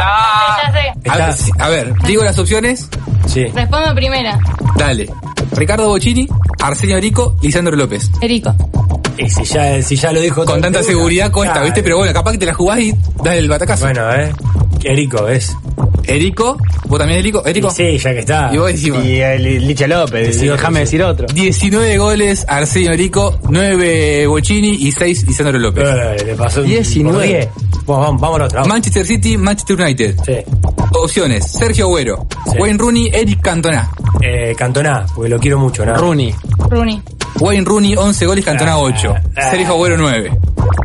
Ya 0.62 0.72
sé. 0.72 1.10
A 1.10 1.16
ver, 1.18 1.34
a 1.58 1.68
ver, 1.68 1.94
digo 2.06 2.22
las 2.24 2.38
opciones. 2.38 2.88
Sí. 3.26 3.44
Respondo 3.46 3.94
primera. 3.94 4.38
Dale. 4.76 5.08
Ricardo 5.52 5.88
Bocini, 5.88 6.28
Arsenio 6.62 7.00
Rico, 7.00 7.36
Lisandro 7.42 7.74
López. 7.76 8.10
Erico. 8.20 8.54
Y 9.18 9.28
si 9.30 9.44
ya, 9.44 9.80
si 9.82 9.96
ya 9.96 10.12
lo 10.12 10.20
dijo 10.20 10.44
Con 10.44 10.60
tanta 10.60 10.82
seguridad 10.82 11.30
cuesta, 11.32 11.54
Claro. 11.54 11.66
¿viste? 11.66 11.82
Pero 11.82 11.96
bueno, 11.98 12.12
capaz 12.12 12.32
que 12.32 12.38
te 12.38 12.46
la 12.46 12.52
jugás 12.54 12.78
y 12.80 12.92
das 13.22 13.36
el 13.36 13.48
batacazo. 13.48 13.84
Bueno, 13.86 14.12
eh. 14.12 14.30
Qué 14.78 14.90
rico 14.94 15.26
es. 15.26 15.56
Erico, 16.06 16.56
¿vos 16.86 16.98
también 16.98 17.20
Erico? 17.20 17.44
Erico. 17.44 17.70
Sí, 17.70 17.98
ya 17.98 18.12
que 18.12 18.20
está. 18.20 18.50
Y 18.52 18.58
vos 18.58 18.66
decís, 18.68 18.92
Y 19.04 19.20
el 19.20 19.66
Licha 19.66 19.86
López, 19.86 20.36
Sí, 20.38 20.46
déjame 20.46 20.78
sí. 20.80 20.84
decir 20.84 21.02
otro. 21.02 21.26
19 21.32 21.98
goles 21.98 22.44
Arsenio 22.48 22.92
Rico, 22.92 23.38
9 23.48 24.26
Bocini 24.26 24.68
y 24.80 24.92
6 24.92 25.26
Lisandro 25.26 25.58
López. 25.58 25.84
Eh, 25.88 26.24
le 26.26 26.34
pasó 26.34 26.60
un- 26.60 26.66
19. 26.66 27.18
por 27.18 27.26
10. 27.26 27.48
Bueno, 27.86 28.02
vamos, 28.02 28.20
vamos 28.20 28.40
a 28.40 28.44
otra. 28.44 28.58
vamos. 28.60 28.68
Manchester 28.74 29.06
City, 29.06 29.36
Manchester 29.36 29.80
United. 29.80 30.16
Sí. 30.24 30.32
Opciones: 30.92 31.50
Sergio 31.52 31.86
Agüero, 31.86 32.26
Sí. 32.50 32.58
Wayne 32.58 32.78
Rooney, 32.78 33.10
Eric 33.12 33.40
Cantona. 33.40 33.90
Eh, 34.22 34.54
Cantona, 34.56 35.04
porque 35.14 35.28
lo 35.28 35.38
quiero 35.38 35.58
mucho, 35.58 35.84
¿no? 35.84 35.94
Rooney. 35.96 36.34
Rooney. 36.70 37.00
Wayne 37.38 37.64
Rooney, 37.66 37.94
11 37.96 38.24
goles, 38.26 38.44
Cantona 38.44 38.72
Ah, 38.72 38.78
8. 38.78 39.14
ah. 39.36 39.50
Sergio 39.50 39.74
Agüero 39.74 39.96
9. 39.98 40.30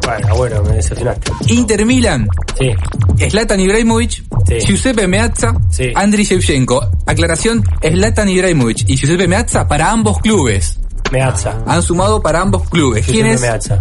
Bueno, 0.06 0.36
bueno, 0.36 0.64
me 0.64 0.74
decepcionaste. 0.76 1.32
Inter 1.48 1.86
Milan, 1.86 2.28
Sí. 2.60 3.30
Zlatan 3.30 3.60
Ibrahimovic, 3.60 4.24
Sí. 4.48 4.60
Giuseppe 4.68 5.08
Meazza, 5.08 5.54
Sí. 5.70 5.92
Andriy 5.96 6.26
Shevchenko. 6.26 6.82
Aclaración: 7.06 7.64
Zlatan 7.82 8.30
Ibrahimovic 8.30 8.84
y 8.90 8.98
Giuseppe 8.98 9.28
Meazza 9.28 9.68
para 9.68 9.92
ambos 9.92 10.20
clubes. 10.20 10.80
Meazza. 11.12 11.58
Han 11.68 11.82
sumado 11.84 12.22
para 12.22 12.42
ambos 12.42 12.68
clubes. 12.70 13.06
¿Quién 13.06 13.28
Giuseppe 13.28 13.34
es? 13.36 13.42
Meazza. 13.42 13.80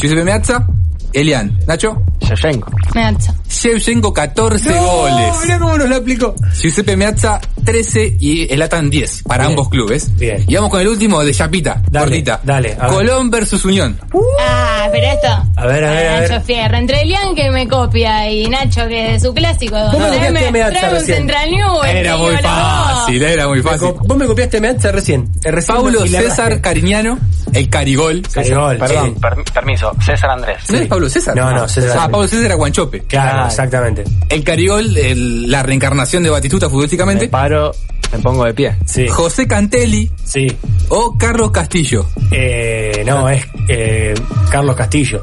Giuseppe 0.00 0.24
Meazza, 0.24 0.66
Elian. 1.12 1.58
Nacho, 1.66 2.02
Shevchenko. 2.20 2.70
Meazza. 2.94 3.34
Shevchenko 3.48 4.12
14 4.12 4.78
goles. 4.78 5.34
mirá 5.44 5.58
cómo 5.58 5.78
nos 5.78 5.88
la 5.88 5.96
aplicó. 5.96 6.34
Giuseppe 6.60 6.96
Meazza 6.96 7.40
13 7.66 8.16
y 8.18 8.50
Elatan 8.52 8.88
10 8.88 9.24
para 9.24 9.44
Bien. 9.44 9.50
ambos 9.52 9.68
clubes. 9.68 10.16
Bien. 10.16 10.42
Y 10.48 10.54
vamos 10.54 10.70
con 10.70 10.80
el 10.80 10.88
último 10.88 11.22
de 11.22 11.34
Chapita, 11.34 11.82
Dale, 11.90 12.06
cortita. 12.06 12.40
dale, 12.42 12.68
ver. 12.80 12.88
Colón 12.88 13.30
versus 13.30 13.62
Unión. 13.66 13.98
Ah, 14.40 14.88
pero 14.90 15.06
esto. 15.08 15.26
A 15.56 15.66
ver, 15.66 15.84
a 15.84 15.90
ver, 15.90 16.06
a 16.08 16.20
ver. 16.20 16.30
Nacho 16.30 16.44
Fierro. 16.44 16.76
Entre 16.78 17.02
Elian 17.02 17.34
que 17.34 17.50
me 17.50 17.68
copia 17.68 18.30
y 18.30 18.46
Nacho 18.46 18.86
que 18.88 19.16
es 19.16 19.22
su 19.22 19.34
clásico. 19.34 19.76
Vos 19.92 19.98
me 20.32 20.46
copiaste. 20.46 21.00
Central 21.00 21.50
New. 21.50 21.82
Era 21.84 22.14
el 22.14 22.18
muy 22.18 22.36
fácil, 22.36 23.22
era 23.22 23.48
muy 23.48 23.62
fácil. 23.62 23.88
Vos 24.06 24.16
me 24.16 24.26
copiaste 24.26 24.60
Meazza 24.60 24.92
recién. 24.92 25.28
Eh, 25.44 25.50
recién 25.50 25.76
Paulo 25.76 26.06
César. 26.06 26.60
Cariñano, 26.60 27.18
el 27.56 27.68
Carigol. 27.68 28.22
Carigol, 28.32 28.76
Perdón, 28.78 29.14
sí. 29.14 29.20
per- 29.20 29.52
permiso. 29.52 29.92
César 30.04 30.30
Andrés. 30.30 30.58
¿No 30.70 30.78
es 30.78 30.86
Pablo 30.86 31.08
César? 31.08 31.34
No, 31.36 31.52
no, 31.52 31.68
César. 31.68 31.96
Ah, 32.00 32.08
Pablo 32.08 32.28
César 32.28 32.44
era 32.46 32.54
Guanchope. 32.54 33.00
Claro, 33.02 33.30
Claro. 33.32 33.46
exactamente. 33.48 34.04
El 34.28 34.44
Carigol, 34.44 34.96
el- 34.96 35.50
la 35.50 35.62
reencarnación 35.62 36.22
de 36.22 36.30
Batistuta 36.30 36.66
Me 36.66 36.70
futbolísticamente. 36.70 37.28
paro, 37.28 37.72
me 38.12 38.18
pongo 38.20 38.44
de 38.44 38.54
pie. 38.54 38.76
Sí. 38.84 39.08
José 39.08 39.46
Cantelli 39.46 40.10
Sí. 40.24 40.46
o 40.88 41.16
Carlos 41.18 41.50
Castillo. 41.50 42.06
Eh, 42.30 43.02
no, 43.06 43.28
es 43.28 43.44
eh, 43.68 44.14
Carlos 44.50 44.76
Castillo. 44.76 45.22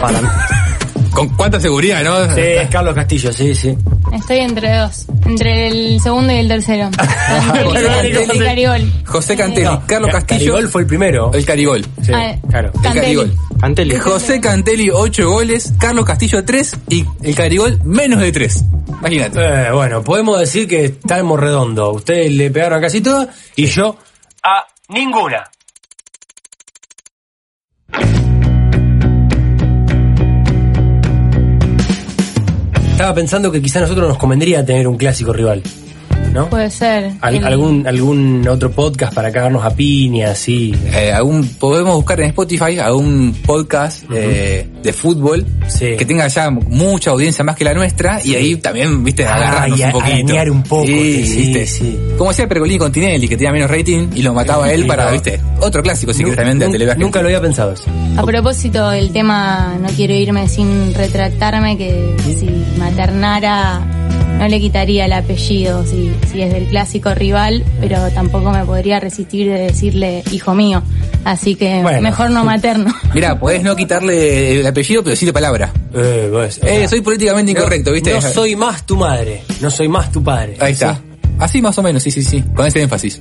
Para 0.00 0.20
mí. 0.20 0.28
Con 1.16 1.28
cuánta 1.30 1.58
seguridad, 1.58 2.04
¿no? 2.04 2.34
Sí, 2.34 2.40
es 2.42 2.68
Carlos 2.68 2.94
Castillo, 2.94 3.32
sí, 3.32 3.54
sí. 3.54 3.74
Estoy 4.12 4.38
entre 4.38 4.76
dos. 4.76 5.06
Entre 5.24 5.68
el 5.68 6.00
segundo 6.00 6.32
y 6.32 6.36
el 6.36 6.48
tercero. 6.48 6.90
Cantelli. 6.96 8.12
Cantelli 8.12 8.36
y 8.36 8.38
Carigol. 8.38 8.92
José 9.06 9.36
Cantelli, 9.36 9.64
No, 9.64 9.82
Carlos 9.86 10.10
Ca- 10.10 10.18
Castillo. 10.20 10.52
Carigol 10.52 10.68
fue 10.70 10.82
el 10.82 10.86
primero. 10.86 11.30
El 11.32 11.44
Carigol. 11.46 11.86
Sí, 12.02 12.12
Ah, 12.14 12.36
claro. 12.48 12.70
El 12.74 12.80
Cantelli. 12.82 13.00
Carigol. 13.00 13.34
Antelli. 13.62 13.96
José 13.96 14.40
Cantelli 14.40 14.90
8 14.90 15.30
goles, 15.30 15.72
Carlos 15.78 16.04
Castillo 16.04 16.44
3 16.44 16.76
y 16.90 17.04
el 17.22 17.34
Carigol 17.34 17.80
menos 17.84 18.20
de 18.20 18.30
3. 18.32 18.64
Imagínate. 19.00 19.40
Eh, 19.40 19.70
bueno, 19.72 20.02
podemos 20.04 20.38
decir 20.38 20.68
que 20.68 20.84
estamos 20.84 21.40
redondos. 21.40 21.96
Ustedes 21.96 22.30
le 22.32 22.50
pegaron 22.50 22.80
casi 22.80 23.00
todo 23.00 23.26
y 23.56 23.66
yo. 23.66 23.96
Ah, 24.42 24.64
Ninguna. 24.88 25.50
Estaba 32.96 33.14
pensando 33.14 33.52
que 33.52 33.60
quizá 33.60 33.80
a 33.80 33.82
nosotros 33.82 34.08
nos 34.08 34.16
convendría 34.16 34.64
tener 34.64 34.88
un 34.88 34.96
clásico 34.96 35.30
rival. 35.30 35.62
¿No? 36.32 36.48
Puede 36.50 36.70
ser. 36.70 37.12
Al- 37.20 37.36
El- 37.36 37.44
algún, 37.46 37.86
algún 37.86 38.46
otro 38.48 38.70
podcast 38.70 39.14
para 39.14 39.30
cagarnos 39.32 39.64
a 39.64 39.70
piñas, 39.70 40.38
sí. 40.38 40.74
Eh, 40.94 41.12
algún, 41.12 41.46
podemos 41.48 41.94
buscar 41.94 42.20
en 42.20 42.26
Spotify 42.28 42.78
algún 42.78 43.34
podcast 43.44 44.04
eh, 44.12 44.68
de 44.82 44.92
fútbol 44.92 45.44
Sí. 45.68 45.96
que 45.98 46.04
tenga 46.04 46.28
ya 46.28 46.50
mucha 46.50 47.10
audiencia 47.10 47.44
más 47.44 47.56
que 47.56 47.64
la 47.64 47.74
nuestra 47.74 48.20
y 48.24 48.34
ahí 48.34 48.56
también, 48.56 49.02
viste, 49.04 49.24
Ah, 49.24 49.34
agarrarnos 49.36 49.78
y 49.78 49.82
a- 49.82 49.86
un 49.86 49.92
poquito. 49.92 50.34
un 50.52 50.62
poco, 50.62 50.86
Sí, 50.86 51.26
sí, 51.26 51.36
viste. 51.38 51.66
sí. 51.66 51.98
Como 52.18 52.30
hacía 52.30 52.48
Pergolini 52.48 52.78
con 52.78 52.92
Tinelli, 52.92 53.28
que 53.28 53.36
tenía 53.36 53.52
menos 53.52 53.70
rating 53.70 54.08
y 54.14 54.22
lo 54.22 54.32
mataba 54.34 54.72
él 54.72 54.86
para, 54.86 55.10
viste, 55.10 55.40
otro 55.60 55.82
clásico, 55.82 56.12
sí 56.12 56.24
que 56.24 56.32
también 56.32 56.58
de 56.58 56.66
nu- 56.66 56.72
Televisión. 56.72 57.00
Nunca 57.00 57.20
lo 57.22 57.28
había 57.28 57.40
pensado 57.40 57.72
eso. 57.72 57.84
A 58.16 58.22
propósito 58.24 58.90
del 58.90 59.10
tema, 59.12 59.76
no 59.80 59.88
quiero 59.96 60.14
irme 60.14 60.48
sin 60.48 60.92
retractarme, 60.94 61.76
que 61.78 62.14
si 62.38 62.46
maternara 62.78 63.80
no 64.38 64.48
le 64.48 64.60
quitaría 64.60 65.06
el 65.06 65.12
apellido, 65.12 65.84
si, 65.86 66.12
si 66.30 66.42
es 66.42 66.52
del 66.52 66.66
clásico 66.66 67.14
rival, 67.14 67.64
pero 67.80 67.98
tampoco 68.10 68.50
me 68.50 68.64
podría 68.64 69.00
resistir 69.00 69.48
de 69.48 69.58
decirle 69.60 70.22
hijo 70.30 70.54
mío. 70.54 70.82
Así 71.24 71.54
que 71.56 71.80
Bueno. 71.82 72.00
mejor 72.02 72.30
no 72.30 72.44
materno. 72.44 72.94
Mira, 73.14 73.38
podés 73.38 73.62
no 73.62 73.74
quitarle 73.74 74.60
el 74.60 74.66
apellido, 74.66 75.02
pero 75.02 75.16
sí 75.16 75.26
de 75.26 75.32
palabra. 75.32 75.72
Eh, 75.94 76.28
vos, 76.30 76.60
Eh, 76.62 76.86
soy 76.88 77.00
políticamente 77.00 77.52
no- 77.52 77.60
incorrecto, 77.60 77.92
viste. 77.92 78.12
No 78.12 78.20
soy 78.20 78.54
más 78.56 78.84
tu 78.86 78.96
madre, 78.96 79.42
no 79.60 79.70
soy 79.70 79.88
más 79.88 80.12
tu 80.12 80.22
padre. 80.22 80.56
Ahí 80.60 80.72
está. 80.72 80.94
¿Sí? 80.94 81.00
Así 81.38 81.60
más 81.62 81.76
o 81.78 81.82
menos, 81.82 82.02
sí, 82.02 82.10
sí, 82.10 82.22
sí. 82.22 82.42
Con 82.54 82.66
ese 82.66 82.80
énfasis. 82.82 83.20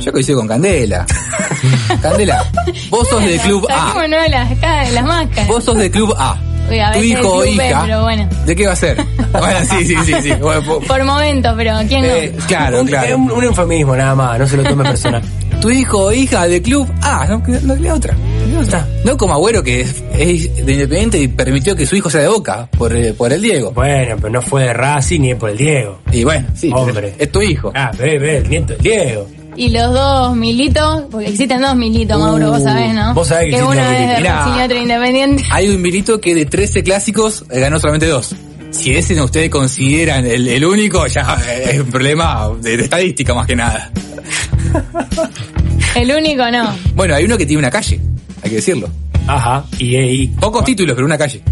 Yo 0.00 0.12
coincido 0.12 0.38
con 0.38 0.48
Candela. 0.48 1.06
Candela, 2.02 2.44
vos 2.90 3.08
sos 3.08 3.22
del 3.24 3.38
club 3.40 3.66
A. 3.70 3.92
Saquémonos 3.92 4.28
las, 4.30 4.92
las 4.92 5.04
máscaras. 5.04 5.48
Vos 5.48 5.64
sos 5.64 5.76
del 5.78 5.90
club 5.90 6.14
A. 6.18 6.36
Uy, 6.70 6.78
a 6.80 6.92
Tu 6.92 6.98
veces 7.00 7.18
hijo 7.18 7.32
o 7.34 7.44
hija. 7.44 7.82
pero 7.84 8.02
bueno. 8.02 8.28
¿De 8.46 8.56
qué 8.56 8.66
va 8.66 8.72
a 8.72 8.76
ser? 8.76 8.96
Bueno, 9.32 9.58
sí, 9.70 9.86
sí, 9.86 9.94
sí, 10.04 10.14
sí. 10.22 10.32
Bueno, 10.40 10.62
po- 10.62 10.80
Por 10.80 11.04
momento, 11.04 11.52
pero 11.56 11.72
¿quién 11.88 12.02
no? 12.02 12.08
eh, 12.08 12.32
claro, 12.46 12.80
un, 12.82 12.86
claro. 12.86 13.16
Un, 13.16 13.30
un 13.32 13.44
eufemismo 13.44 13.96
nada 13.96 14.14
más, 14.14 14.38
no 14.38 14.46
se 14.46 14.56
lo 14.56 14.64
tome 14.64 14.84
personal. 14.84 15.22
Tu 15.60 15.70
hijo 15.70 16.04
o 16.04 16.12
hija 16.12 16.46
del 16.46 16.62
club 16.62 16.88
A, 17.02 17.26
no, 17.26 17.42
no 17.62 17.74
le 17.74 17.90
otra. 17.90 18.14
No, 18.52 18.62
está. 18.62 18.86
no 19.04 19.16
como 19.16 19.34
Agüero 19.34 19.60
que 19.60 19.80
es, 19.80 20.04
es 20.16 20.64
de 20.64 20.72
Independiente 20.72 21.18
y 21.18 21.26
permitió 21.26 21.74
que 21.74 21.84
su 21.84 21.96
hijo 21.96 22.08
sea 22.08 22.20
de 22.20 22.28
Boca 22.28 22.68
por, 22.78 22.94
eh, 22.96 23.12
por 23.12 23.32
el 23.32 23.42
Diego. 23.42 23.72
Bueno, 23.72 24.14
pero 24.20 24.30
no 24.34 24.40
fue 24.40 24.62
de 24.64 24.72
Racing 24.72 25.20
ni 25.20 25.34
por 25.34 25.50
el 25.50 25.56
Diego. 25.58 25.98
Y 26.12 26.22
bueno, 26.22 26.46
sí, 26.54 26.70
Hombre. 26.72 27.12
es 27.18 27.32
tu 27.32 27.42
hijo. 27.42 27.72
Ah, 27.74 27.90
ve, 27.98 28.18
ve, 28.20 28.36
el 28.36 28.48
nieto 28.48 28.74
del 28.74 28.82
Diego. 28.82 29.28
Y 29.58 29.70
los 29.70 29.92
dos 29.92 30.36
militos, 30.36 31.02
porque 31.10 31.26
existen 31.30 31.60
dos 31.60 31.74
militos, 31.74 32.16
Uh, 32.16 32.20
Mauro, 32.20 32.50
vos 32.52 32.62
sabés, 32.62 32.94
¿no? 32.94 33.12
vos 33.12 33.26
sabés 33.26 33.46
que 33.46 33.56
existen 33.56 33.68
uno 33.68 33.90
es 33.90 34.22
de. 34.22 34.28
Racing 34.28 34.82
independiente. 34.82 35.44
Hay 35.50 35.68
un 35.68 35.82
milito 35.82 36.20
que 36.20 36.32
de 36.34 36.46
13 36.46 36.84
clásicos 36.84 37.44
eh, 37.50 37.58
ganó 37.58 37.80
solamente 37.80 38.06
dos. 38.06 38.36
Si 38.70 38.94
ese 38.94 39.14
no 39.16 39.24
ustedes 39.24 39.50
consideran 39.50 40.24
el, 40.26 40.46
el 40.46 40.64
único, 40.64 41.04
ya 41.08 41.36
eh, 41.48 41.70
es 41.72 41.80
un 41.80 41.90
problema 41.90 42.48
de, 42.60 42.76
de 42.76 42.84
estadística 42.84 43.34
más 43.34 43.46
que 43.48 43.56
nada. 43.56 43.90
El 45.96 46.12
único 46.12 46.48
no. 46.50 46.76
Bueno, 46.94 47.14
hay 47.16 47.24
uno 47.24 47.36
que 47.36 47.44
tiene 47.46 47.58
una 47.58 47.70
calle, 47.70 47.98
hay 48.42 48.50
que 48.50 48.56
decirlo. 48.56 48.88
Ajá. 49.26 49.64
Y, 49.78 49.96
y 49.96 50.28
Pocos 50.28 50.64
títulos, 50.64 50.94
pero 50.94 51.04
una 51.06 51.18
calle. 51.18 51.42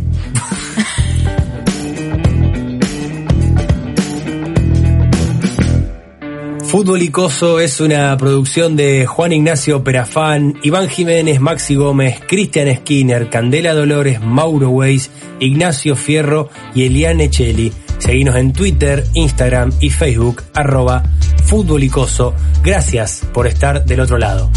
Fútbol 6.77 7.01
Icoso 7.01 7.59
es 7.59 7.81
una 7.81 8.15
producción 8.19 8.77
de 8.77 9.07
Juan 9.07 9.33
Ignacio 9.33 9.83
Perafán, 9.83 10.61
Iván 10.63 10.91
Jiménez, 10.91 11.41
Maxi 11.41 11.75
Gómez, 11.75 12.21
Cristian 12.29 12.69
Skinner, 12.77 13.31
Candela 13.31 13.73
Dolores, 13.73 14.21
Mauro 14.21 14.69
Weiss, 14.69 15.11
Ignacio 15.41 15.97
Fierro 15.97 16.51
y 16.75 16.85
Eliane 16.85 17.25
Echeli. 17.25 17.73
Seguinos 17.97 18.37
en 18.37 18.53
Twitter, 18.53 19.07
Instagram 19.15 19.73
y 19.81 19.89
Facebook, 19.89 20.43
arroba 20.53 21.03
Fútbol 21.47 21.83
Icoso. 21.83 22.35
Gracias 22.63 23.23
por 23.33 23.47
estar 23.47 23.87
del 23.87 24.01
otro 24.01 24.19
lado. 24.19 24.51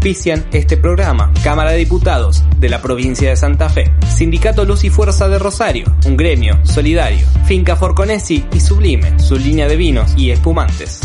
Auspician 0.00 0.46
este 0.52 0.78
programa. 0.78 1.30
Cámara 1.44 1.72
de 1.72 1.76
Diputados 1.76 2.42
de 2.58 2.70
la 2.70 2.80
provincia 2.80 3.28
de 3.28 3.36
Santa 3.36 3.68
Fe, 3.68 3.92
Sindicato 4.08 4.64
Luz 4.64 4.82
y 4.84 4.88
Fuerza 4.88 5.28
de 5.28 5.38
Rosario, 5.38 5.94
un 6.06 6.16
gremio 6.16 6.58
solidario, 6.64 7.26
Finca 7.44 7.76
Forconesi 7.76 8.46
y 8.50 8.60
Sublime, 8.60 9.18
su 9.18 9.36
línea 9.36 9.68
de 9.68 9.76
vinos 9.76 10.14
y 10.16 10.30
espumantes. 10.30 11.02